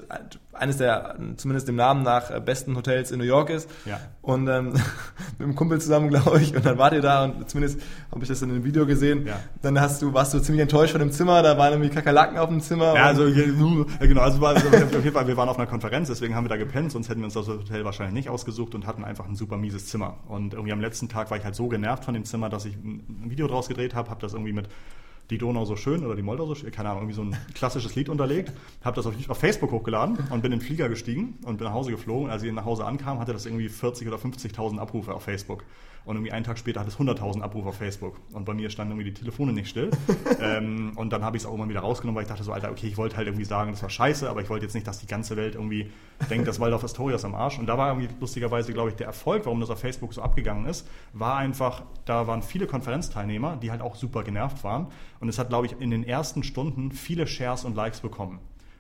[0.54, 3.70] eines der, zumindest dem Namen nach, äh, besten Hotels in New York ist.
[3.86, 4.00] Ja.
[4.22, 4.74] Und ähm,
[5.38, 7.80] mit einem Kumpel zusammen, glaube ich, und dann wart ihr da und zumindest
[8.12, 9.26] habe ich das in dem Video gesehen.
[9.26, 9.40] Ja.
[9.62, 12.50] Dann hast du, warst du ziemlich enttäuscht von dem Zimmer, da waren irgendwie Kakerlaken auf
[12.50, 12.96] dem Zimmer.
[12.96, 16.36] Ja, also genau, also war, also auf jeden Fall, wir waren auf einer Konferenz, deswegen
[16.36, 19.04] haben wir da gepennt, sonst hätten wir uns das Hotel wahrscheinlich nicht ausgesucht und hatten
[19.04, 20.18] einfach ein super mieses Zimmer.
[20.28, 22.76] Und irgendwie am letzten Tag war ich halt so genervt von dem Zimmer, dass ich
[22.76, 24.68] ein ein Video draus gedreht habe, habe das irgendwie mit
[25.30, 27.96] die Donau so schön oder die Moldau so schön, keine Ahnung, irgendwie so ein klassisches
[27.96, 28.52] Lied unterlegt,
[28.84, 31.74] habe das auf, auf Facebook hochgeladen und bin in den Flieger gestiegen und bin nach
[31.74, 32.30] Hause geflogen.
[32.30, 35.64] Als ich nach Hause ankam, hatte das irgendwie 40 oder 50.000 Abrufe auf Facebook.
[36.06, 38.20] Und irgendwie einen Tag später hat es 100.000 Abrufe auf Facebook.
[38.32, 39.92] Und bei mir standen irgendwie die Telefone nicht still.
[40.42, 42.72] ähm, und dann habe ich es auch immer wieder rausgenommen, weil ich dachte so, Alter,
[42.72, 45.00] okay, ich wollte halt irgendwie sagen, das war scheiße, aber ich wollte jetzt nicht, dass
[45.00, 45.92] die ganze Welt irgendwie
[46.30, 47.60] denkt, das Waldorf Astoria ist am Arsch.
[47.60, 50.66] Und da war irgendwie lustigerweise, glaube ich, der Erfolg, warum das auf Facebook so abgegangen
[50.66, 54.88] ist, war einfach, da waren viele Konferenzteilnehmer, die halt auch super genervt waren.
[55.20, 58.40] Und es hat, glaube ich, in den ersten Stunden viele Shares und Likes bekommen.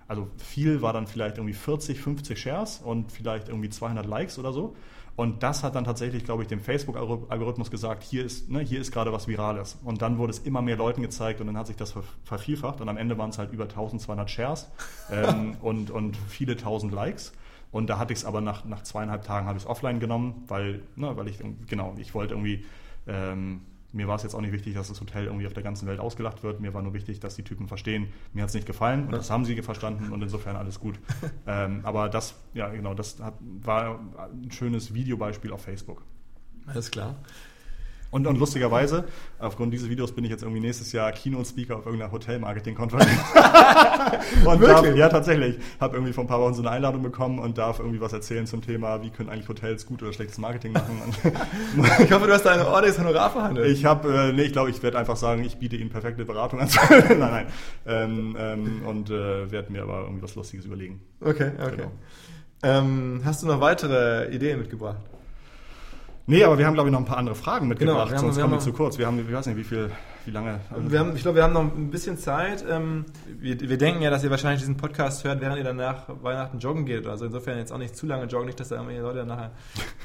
[0.10, 4.52] Also viel war dann vielleicht irgendwie 40, 50 Shares und vielleicht irgendwie 200 Likes oder
[4.52, 4.76] so.
[5.20, 8.94] Und das hat dann tatsächlich, glaube ich, dem Facebook-Algorithmus gesagt, hier ist, ne, hier ist
[8.94, 9.78] gerade was Virales.
[9.84, 12.80] Und dann wurde es immer mehr Leuten gezeigt und dann hat sich das ver- vervielfacht.
[12.80, 14.70] Und am Ende waren es halt über 1200 Shares
[15.12, 17.34] ähm, und, und viele tausend Likes.
[17.70, 20.46] Und da hatte ich es aber nach, nach zweieinhalb Tagen habe ich es offline genommen,
[20.48, 22.64] weil, ne, weil ich, genau, ich wollte irgendwie,
[23.06, 23.60] ähm,
[23.92, 26.00] mir war es jetzt auch nicht wichtig, dass das Hotel irgendwie auf der ganzen Welt
[26.00, 26.60] ausgelacht wird.
[26.60, 29.30] Mir war nur wichtig, dass die Typen verstehen, mir hat es nicht gefallen und das
[29.30, 31.00] haben sie verstanden und insofern alles gut.
[31.48, 34.00] ähm, aber das, ja genau, das hat, war
[34.32, 36.04] ein schönes Videobeispiel auf Facebook.
[36.68, 37.16] Alles klar.
[38.12, 39.05] Und, und lustigerweise,
[39.38, 43.07] aufgrund dieses Videos bin ich jetzt irgendwie nächstes Jahr Keynote-Speaker auf irgendeiner Hotel-Marketing-Konferenz.
[44.45, 45.60] und darf, ja, tatsächlich.
[45.80, 48.47] Habe irgendwie vor ein paar Wochen so eine Einladung bekommen und darf irgendwie was erzählen
[48.47, 50.89] zum Thema, wie können eigentlich Hotels gut oder schlechtes Marketing machen.
[51.99, 53.68] Ich hoffe, du hast deine ordentliches Honorar verhandelt.
[53.68, 56.60] ich habe, äh, nee, ich glaube, ich werde einfach sagen, ich biete Ihnen perfekte Beratung
[56.60, 56.70] an.
[56.89, 57.45] nein, nein.
[57.86, 61.01] Ähm, ähm, und äh, werde mir aber irgendwie was Lustiges überlegen.
[61.22, 61.76] okay, okay.
[61.78, 61.91] Genau.
[62.64, 64.99] Ähm, hast du noch weitere Ideen mitgebracht?
[66.30, 68.20] Nee, aber wir haben, glaube ich, noch ein paar andere Fragen mitgebracht, Genau, wir haben-
[68.22, 68.98] sonst wir kommen wir zu kurz.
[69.00, 69.90] Wir haben, ich weiß nicht, wie viel,
[70.26, 70.60] wie lange.
[70.88, 72.64] Wir haben, ich glaube, wir haben noch ein bisschen Zeit.
[72.70, 73.06] Ähm,
[73.40, 76.60] wir, wir denken ja, dass ihr wahrscheinlich diesen Podcast hört, während ihr dann nach Weihnachten
[76.60, 77.08] joggen geht.
[77.08, 79.52] Also insofern jetzt auch nicht zu lange joggen, nicht, dass da irgendwelche Leute dann nachher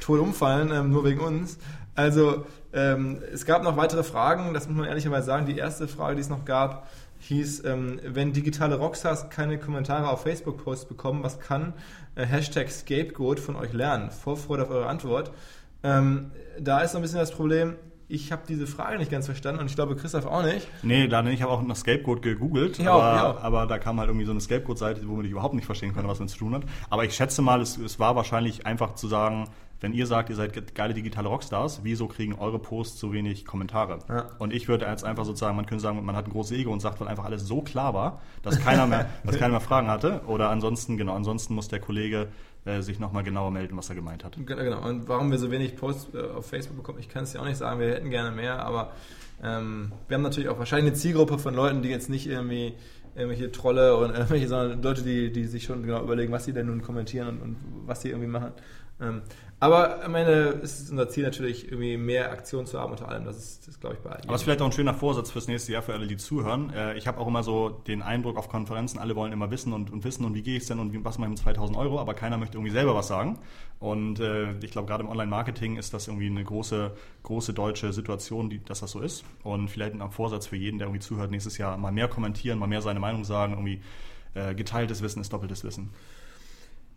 [0.01, 1.59] tot umfallen, ähm, nur wegen uns.
[1.95, 5.45] Also ähm, es gab noch weitere Fragen, das muss man ehrlicherweise sagen.
[5.47, 6.89] Die erste Frage, die es noch gab,
[7.21, 11.73] hieß, wenn digitale Rockstars keine Kommentare auf Facebook-Posts bekommen, was kann
[12.17, 14.11] äh, Hashtag Scapegoat von euch lernen?
[14.11, 15.31] Vorfreude auf eure Antwort.
[15.85, 17.77] Ähm, da ist so ein bisschen das Problem,
[18.09, 20.67] ich habe diese Frage nicht ganz verstanden und ich glaube Christoph auch nicht.
[20.83, 21.35] Nee, leider nicht.
[21.35, 24.33] Ich habe auch nach Scapegoat gegoogelt, Ja, aber, ja aber da kam halt irgendwie so
[24.33, 26.63] eine Scapegoat-Seite, womit ich überhaupt nicht verstehen konnte, was damit zu tun hat.
[26.91, 29.49] Aber ich schätze mal, es, es war wahrscheinlich einfach zu sagen,
[29.81, 33.45] wenn ihr sagt, ihr seid ge- geile digitale Rockstars, wieso kriegen eure Posts so wenig
[33.45, 33.99] Kommentare?
[34.09, 34.27] Ja.
[34.39, 36.81] Und ich würde jetzt einfach sozusagen, man könnte sagen, man hat ein großes Ego und
[36.81, 40.23] sagt, weil einfach alles so klar war, dass keiner mehr, dass keiner mehr Fragen hatte.
[40.27, 42.29] Oder ansonsten, genau, ansonsten muss der Kollege
[42.65, 44.37] äh, sich nochmal genauer melden, was er gemeint hat.
[44.37, 44.87] Genau, genau.
[44.87, 47.45] Und warum wir so wenig Posts äh, auf Facebook bekommen, ich kann es ja auch
[47.45, 48.93] nicht sagen, wir hätten gerne mehr, aber
[49.43, 52.75] ähm, wir haben natürlich auch wahrscheinlich eine Zielgruppe von Leuten, die jetzt nicht irgendwie
[53.15, 56.67] irgendwelche Trolle und irgendwelche, sondern Leute, die, die sich schon genau überlegen, was sie denn
[56.67, 57.57] nun kommentieren und, und
[57.87, 58.53] was sie irgendwie machen.
[59.01, 59.23] Ähm,
[59.61, 63.25] aber am Ende ist es unser Ziel natürlich, irgendwie mehr Aktion zu haben unter allem.
[63.25, 64.25] Das ist, das glaube ich, bei allen.
[64.25, 66.71] Aber es ist vielleicht auch ein schöner Vorsatz fürs nächste Jahr für alle, die zuhören.
[66.75, 69.91] Äh, ich habe auch immer so den Eindruck auf Konferenzen, alle wollen immer wissen und,
[69.91, 71.99] und wissen und wie gehe ich denn und wie, was mache ich mit 2000 Euro,
[71.99, 73.39] aber keiner möchte irgendwie selber was sagen.
[73.79, 76.93] Und äh, ich glaube, gerade im Online-Marketing ist das irgendwie eine große,
[77.23, 79.25] große deutsche Situation, die, dass das so ist.
[79.43, 82.67] Und vielleicht ein Vorsatz für jeden, der irgendwie zuhört, nächstes Jahr mal mehr kommentieren, mal
[82.67, 83.55] mehr seine Meinung sagen.
[83.55, 83.81] Irgendwie
[84.35, 85.91] äh, geteiltes Wissen ist doppeltes Wissen.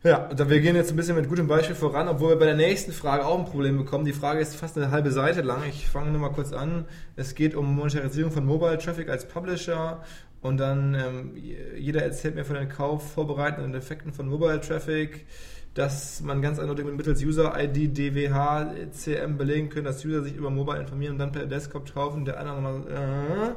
[0.04, 2.92] Ja, wir gehen jetzt ein bisschen mit gutem Beispiel voran, obwohl wir bei der nächsten
[2.92, 4.06] Frage auch ein Problem bekommen.
[4.06, 5.64] Die Frage ist fast eine halbe Seite lang.
[5.68, 6.86] Ich fange nur mal kurz an.
[7.16, 10.04] Es geht um Monetarisierung von Mobile Traffic als Publisher
[10.42, 11.32] und dann ähm,
[11.78, 15.26] jeder erzählt mir von den kaufvorbereitenden Effekten von Mobile Traffic,
[15.74, 20.80] dass man ganz eindeutig mittels User-ID, DWH, CM belegen können, dass User sich über Mobile
[20.80, 22.24] informieren und dann per Desktop kaufen.
[22.24, 23.56] Der andere mal,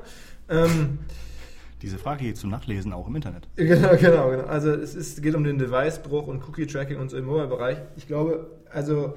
[0.49, 1.01] äh, ähm,
[1.83, 3.49] diese Frage hier zum Nachlesen auch im Internet.
[3.57, 4.45] Genau, genau, genau.
[4.45, 7.78] Also es ist, geht um den Device-Bruch und Cookie-Tracking und so im Mobile-Bereich.
[7.97, 9.14] Ich glaube, also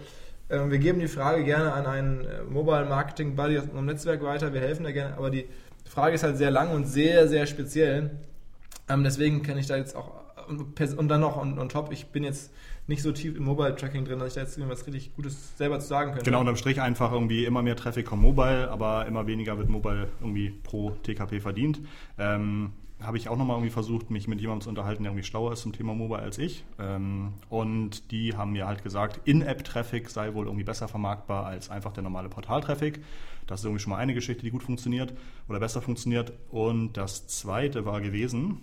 [0.50, 4.54] äh, wir geben die Frage gerne an einen äh, Mobile-Marketing-Buddy aus unserem Netzwerk weiter.
[4.54, 5.46] Wir helfen da gerne, aber die
[5.86, 8.12] Frage ist halt sehr lang und sehr, sehr speziell.
[8.90, 10.24] Ähm, deswegen kann ich da jetzt auch
[10.98, 12.52] und dann noch on, on top, ich bin jetzt
[12.88, 15.88] nicht so tief im Mobile-Tracking drin, dass ich da jetzt irgendwas richtig Gutes selber zu
[15.88, 16.26] sagen könnte.
[16.26, 20.10] Genau, unterm Strich einfach irgendwie immer mehr Traffic kommt Mobile, aber immer weniger wird Mobile
[20.20, 21.80] irgendwie pro TKP verdient.
[22.18, 25.54] Ähm, habe ich auch nochmal irgendwie versucht, mich mit jemandem zu unterhalten, der irgendwie schlauer
[25.54, 26.64] ist zum Thema Mobile als ich.
[26.80, 31.92] Ähm, und die haben mir halt gesagt, In-App-Traffic sei wohl irgendwie besser vermarktbar als einfach
[31.94, 33.02] der normale Portal-Traffic.
[33.48, 35.14] Das ist irgendwie schon mal eine Geschichte, die gut funktioniert
[35.50, 36.32] oder besser funktioniert.
[36.50, 38.62] Und das zweite war gewesen,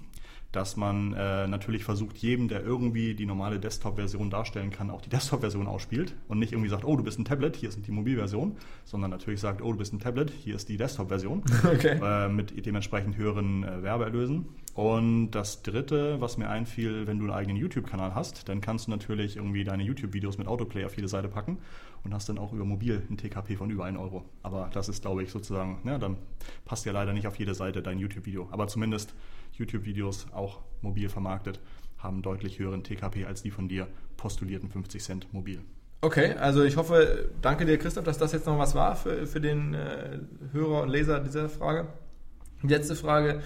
[0.52, 5.08] dass man äh, natürlich versucht, jedem, der irgendwie die normale Desktop-Version darstellen kann, auch die
[5.08, 8.56] Desktop-Version ausspielt und nicht irgendwie sagt, oh, du bist ein Tablet, hier ist die Mobilversion,
[8.84, 12.00] sondern natürlich sagt, oh, du bist ein Tablet, hier ist die Desktop-Version okay.
[12.02, 14.46] äh, mit dementsprechend höheren äh, Werbeerlösen.
[14.74, 18.90] Und das Dritte, was mir einfiel, wenn du einen eigenen YouTube-Kanal hast, dann kannst du
[18.90, 21.58] natürlich irgendwie deine YouTube-Videos mit Autoplay auf jede Seite packen
[22.04, 24.24] und hast dann auch über mobil ein TKP von über 1 Euro.
[24.42, 26.16] Aber das ist, glaube ich, sozusagen, ja, dann
[26.64, 28.48] passt ja leider nicht auf jede Seite dein YouTube-Video.
[28.50, 29.14] Aber zumindest
[29.60, 31.60] YouTube-Videos auch mobil vermarktet,
[31.98, 33.86] haben deutlich höheren TKP als die von dir
[34.16, 35.60] postulierten 50 Cent mobil.
[36.02, 39.40] Okay, also ich hoffe, danke dir Christoph, dass das jetzt noch was war für, für
[39.40, 40.18] den äh,
[40.52, 41.88] Hörer und Leser dieser Frage.
[42.62, 43.42] Die letzte Frage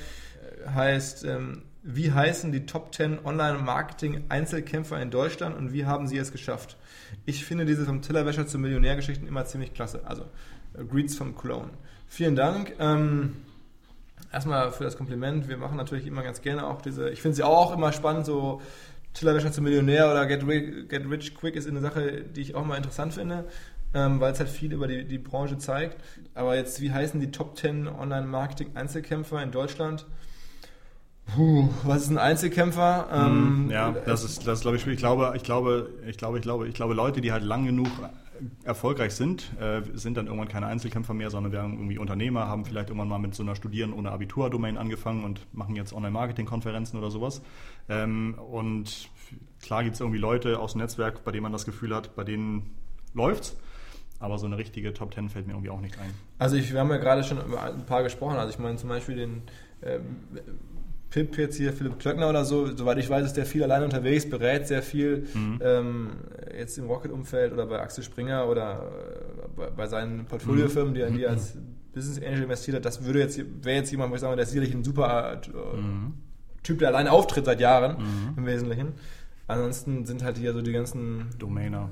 [0.64, 6.16] äh, heißt, ähm, wie heißen die Top 10 Online-Marketing-Einzelkämpfer in Deutschland und wie haben sie
[6.16, 6.76] es geschafft?
[7.26, 10.02] Ich finde diese vom Tellerwäscher zu Millionärgeschichten immer ziemlich klasse.
[10.04, 10.22] Also,
[10.74, 11.70] äh, Greets vom Clone.
[12.06, 12.74] Vielen Dank.
[12.78, 13.34] Ähm,
[14.34, 15.48] erstmal für das Kompliment.
[15.48, 18.60] Wir machen natürlich immer ganz gerne auch diese, ich finde sie auch immer spannend, so
[19.14, 22.64] Tillerwäscher zum Millionär oder Get Rich, Get Rich Quick ist eine Sache, die ich auch
[22.64, 23.44] mal interessant finde,
[23.94, 25.96] ähm, weil es halt viel über die, die Branche zeigt.
[26.34, 30.04] Aber jetzt, wie heißen die Top 10 Online-Marketing-Einzelkämpfer in Deutschland?
[31.34, 33.08] Puh, was ist ein Einzelkämpfer?
[33.12, 36.68] Ähm, ja, das ist, das glaube ich, ich glaube, ich glaube, ich glaube, ich glaube,
[36.68, 37.88] ich glaube, Leute, die halt lang genug
[38.64, 42.88] erfolgreich sind, äh, sind dann irgendwann keine Einzelkämpfer mehr, sondern werden irgendwie Unternehmer, haben vielleicht
[42.88, 47.42] irgendwann mal mit so einer Studieren ohne Abitur-Domain angefangen und machen jetzt Online-Marketing-Konferenzen oder sowas.
[47.88, 49.08] Ähm, und
[49.62, 52.24] klar gibt es irgendwie Leute aus dem Netzwerk, bei denen man das Gefühl hat, bei
[52.24, 52.70] denen
[53.14, 53.56] läuft's.
[54.20, 56.10] Aber so eine richtige Top Ten fällt mir irgendwie auch nicht ein.
[56.38, 58.36] Also ich, wir haben ja gerade schon über ein paar gesprochen.
[58.36, 59.42] Also ich meine zum Beispiel den
[59.82, 60.16] ähm,
[61.14, 64.28] Pip jetzt hier, Philipp Klöckner oder so, soweit ich weiß, ist der viel alleine unterwegs,
[64.28, 65.60] berät sehr viel mhm.
[65.62, 66.10] ähm,
[66.58, 71.12] jetzt im Rocket-Umfeld oder bei Axel Springer oder äh, bei, bei, seinen Portfoliofirmen, die er
[71.12, 71.56] die als
[71.92, 72.84] Business Angel investiert hat.
[72.84, 75.76] Das würde jetzt, wäre jetzt jemand, wo ich sage, der ist sicherlich ein super äh,
[75.76, 76.14] mhm.
[76.64, 78.34] Typ, der alleine auftritt seit Jahren mhm.
[78.38, 78.94] im Wesentlichen.
[79.46, 81.90] Ansonsten sind halt hier so die ganzen Domainer.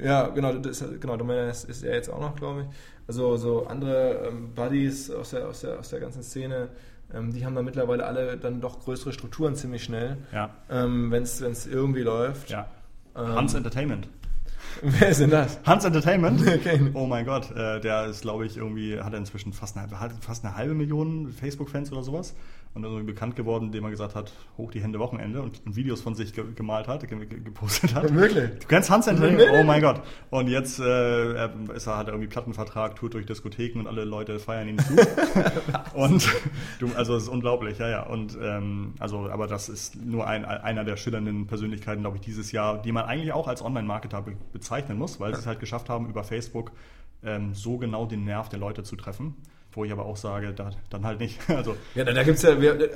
[0.00, 2.66] Ja, genau, das, genau Domainer ist, ist er jetzt auch noch, glaube ich.
[3.08, 6.68] Also so andere ähm, Buddies aus der, aus, der, aus der ganzen Szene,
[7.14, 10.50] ähm, die haben dann mittlerweile alle dann doch größere Strukturen ziemlich schnell, ja.
[10.70, 12.50] ähm, wenn es irgendwie läuft.
[12.50, 12.66] Ja.
[13.16, 14.08] Ähm, Hans Entertainment.
[14.82, 15.58] Wer ist denn das?
[15.64, 16.40] Hans Entertainment.
[16.46, 16.90] Okay.
[16.94, 19.88] Oh mein Gott, äh, der ist, glaube ich, irgendwie, hat er inzwischen fast eine,
[20.20, 22.34] fast eine halbe Million Facebook-Fans oder sowas
[22.72, 25.74] und dann irgendwie bekannt geworden, indem er gesagt hat, hoch die Hände Wochenende und, und
[25.74, 28.14] Videos von sich ge gemalt hat, ge gepostet hat.
[28.14, 28.60] Wirklich?
[28.60, 29.50] Du kennst Hans Entertainment?
[29.52, 30.02] Oh mein Gott.
[30.30, 34.38] Und jetzt äh, ist er, hat er irgendwie Plattenvertrag, tourt durch Diskotheken und alle Leute
[34.38, 34.94] feiern ihn zu.
[35.94, 36.28] und
[36.78, 38.06] du, also es ist unglaublich, ja, ja.
[38.06, 42.52] Und ähm, also, aber das ist nur ein, einer der schillernden Persönlichkeiten, glaube ich, dieses
[42.52, 45.88] Jahr, die man eigentlich auch als Online-Marketer be bezeichnen muss, weil sie es halt geschafft
[45.88, 46.70] haben, über Facebook
[47.24, 49.34] ähm, so genau den Nerv der Leute zu treffen.
[49.72, 51.38] Wo ich aber auch sage, da, dann halt nicht.
[51.60, 52.52] Also, ja, da, da gibt es ja,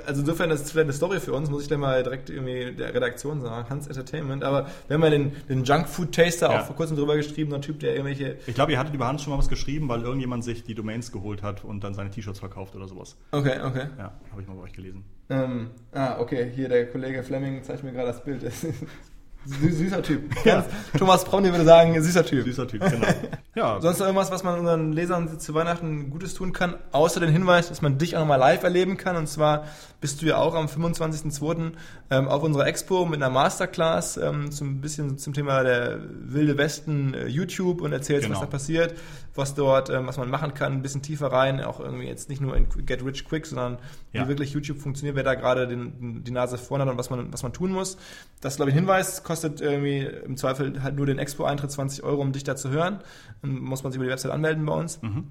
[0.06, 2.72] also insofern ist es vielleicht eine Story für uns, muss ich dann mal direkt irgendwie
[2.72, 4.42] der Redaktion sagen, Hans Entertainment.
[4.42, 6.60] Aber wir haben ja den, den Junkfood Taster ja.
[6.60, 8.38] auch vor kurzem drüber geschrieben, ein Typ, der irgendwelche.
[8.46, 11.12] Ich glaube, ihr hattet über Hans schon mal was geschrieben, weil irgendjemand sich die Domains
[11.12, 13.16] geholt hat und dann seine T-Shirts verkauft oder sowas.
[13.32, 13.88] Okay, okay.
[13.98, 15.04] Ja, habe ich mal bei euch gelesen.
[15.28, 18.42] Ähm, ah, okay, hier der Kollege Fleming zeigt mir gerade das Bild.
[19.46, 20.22] Sü süßer Typ.
[20.44, 20.66] Ganz,
[20.98, 22.44] Thomas Promny würde sagen, süßer Typ.
[22.44, 23.06] Süßer Typ, genau.
[23.56, 27.30] Ja, Sonst noch irgendwas, was man unseren Lesern zu Weihnachten Gutes tun kann, außer den
[27.30, 29.14] Hinweis, dass man dich auch nochmal live erleben kann.
[29.16, 29.66] Und zwar
[30.00, 31.72] bist du ja auch am 25.02.
[32.10, 37.14] Ähm, auf unserer Expo mit einer Masterclass ähm, zum bisschen zum Thema der wilde Westen
[37.14, 38.34] äh, YouTube und erzählst, Genau.
[38.34, 38.94] was da passiert,
[39.36, 42.40] was dort, ähm, was man machen kann, ein bisschen tiefer rein, auch irgendwie jetzt nicht
[42.40, 43.78] nur in Get Rich Quick, sondern
[44.12, 44.24] Ja.
[44.24, 47.32] wie wirklich YouTube funktioniert, wer da gerade den, die Nase vorne hat und was man,
[47.32, 47.96] was man tun muss.
[48.40, 52.04] Das ist, glaube ich, ein Hinweis, kostet irgendwie im Zweifel halt nur den Expo-Eintritt 20
[52.04, 53.00] Euro, um dich da zu hören.
[53.42, 55.02] Dann muss man sich über die Website anmelden bei uns.
[55.02, 55.28] Mhm.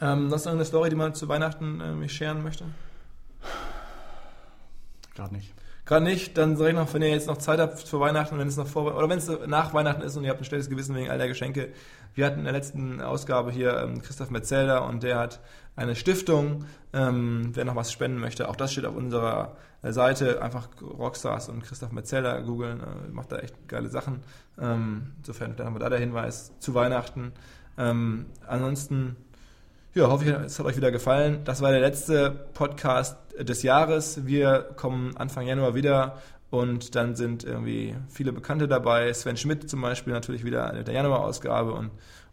[0.00, 2.64] Ähm, das ist irgendeine Story, die man zu Weihnachten irgendwie scheren möchte?
[5.14, 5.54] Gerade nicht.
[5.84, 8.46] Gerade nicht, dann sage ich noch, wenn ihr jetzt noch Zeit habt für Weihnachten, wenn
[8.46, 10.94] es noch vor oder wenn es nach Weihnachten ist und ihr habt ein schlechtes Gewissen
[10.94, 11.72] wegen all der Geschenke.
[12.14, 15.40] Wir hatten in der letzten Ausgabe hier ähm, Christoph Metzelder und der hat
[15.74, 18.48] eine Stiftung, ähm, wer noch was spenden möchte.
[18.48, 20.40] Auch das steht auf unserer äh, Seite.
[20.40, 24.22] Einfach Rockstars und Christoph Metzelder googeln, äh, macht da echt geile Sachen.
[24.60, 27.32] Ähm, insofern, dann haben wir da der Hinweis zu Weihnachten.
[27.76, 29.16] Ähm, ansonsten
[29.94, 31.40] ja, hoffe ich, es hat euch wieder gefallen.
[31.44, 34.24] Das war der letzte Podcast des Jahres.
[34.24, 36.18] Wir kommen Anfang Januar wieder
[36.48, 39.12] und dann sind irgendwie viele Bekannte dabei.
[39.12, 41.90] Sven Schmidt zum Beispiel natürlich wieder in der Januar-Ausgabe und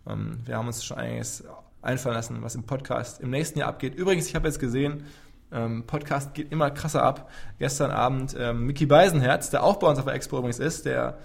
[0.08, 1.44] ähm, wir haben uns schon einiges
[1.82, 3.94] einfallen lassen, was im Podcast im nächsten Jahr abgeht.
[3.94, 5.04] Übrigens, ich habe jetzt gesehen,
[5.52, 7.30] ähm, Podcast geht immer krasser ab.
[7.58, 11.18] Gestern Abend ähm, Mickey Beisenherz, der auch bei uns auf der Expo übrigens ist, der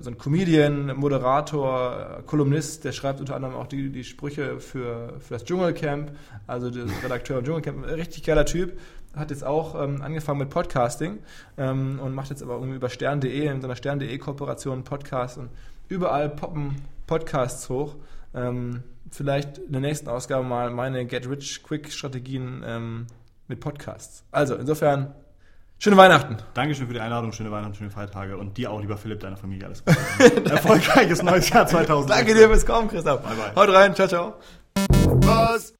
[0.00, 5.14] so ein Comedian, Moderator, äh, Kolumnist, der schreibt unter anderem auch die, die Sprüche für,
[5.18, 6.12] für das Dschungelcamp,
[6.46, 8.78] also der Redakteur im Dschungelcamp, ein richtig geiler Typ,
[9.16, 11.18] hat jetzt auch ähm, angefangen mit Podcasting
[11.58, 15.38] ähm, und macht jetzt aber irgendwie über stern.de, in so einer stern.de Kooperation einen Podcast
[15.38, 15.50] und
[15.88, 16.76] überall poppen
[17.06, 17.96] Podcasts hoch.
[18.34, 23.06] Ähm, vielleicht in der nächsten Ausgabe mal meine Get-Rich-Quick-Strategien ähm,
[23.48, 24.24] mit Podcasts.
[24.30, 25.14] Also insofern,
[25.82, 26.36] schöne Weihnachten.
[26.54, 29.66] Dankeschön für die Einladung, schöne Weihnachten, schöne Feiertage und dir auch, lieber Philipp, deiner Familie
[29.66, 30.50] alles Gute.
[30.50, 32.10] Erfolgreiches neues Jahr 2000.
[32.10, 33.22] Danke dir fürs Kommen, Christoph.
[33.22, 33.54] Bye, bye.
[33.54, 34.34] Haut rein, ciao, ciao.
[35.24, 35.74] Was?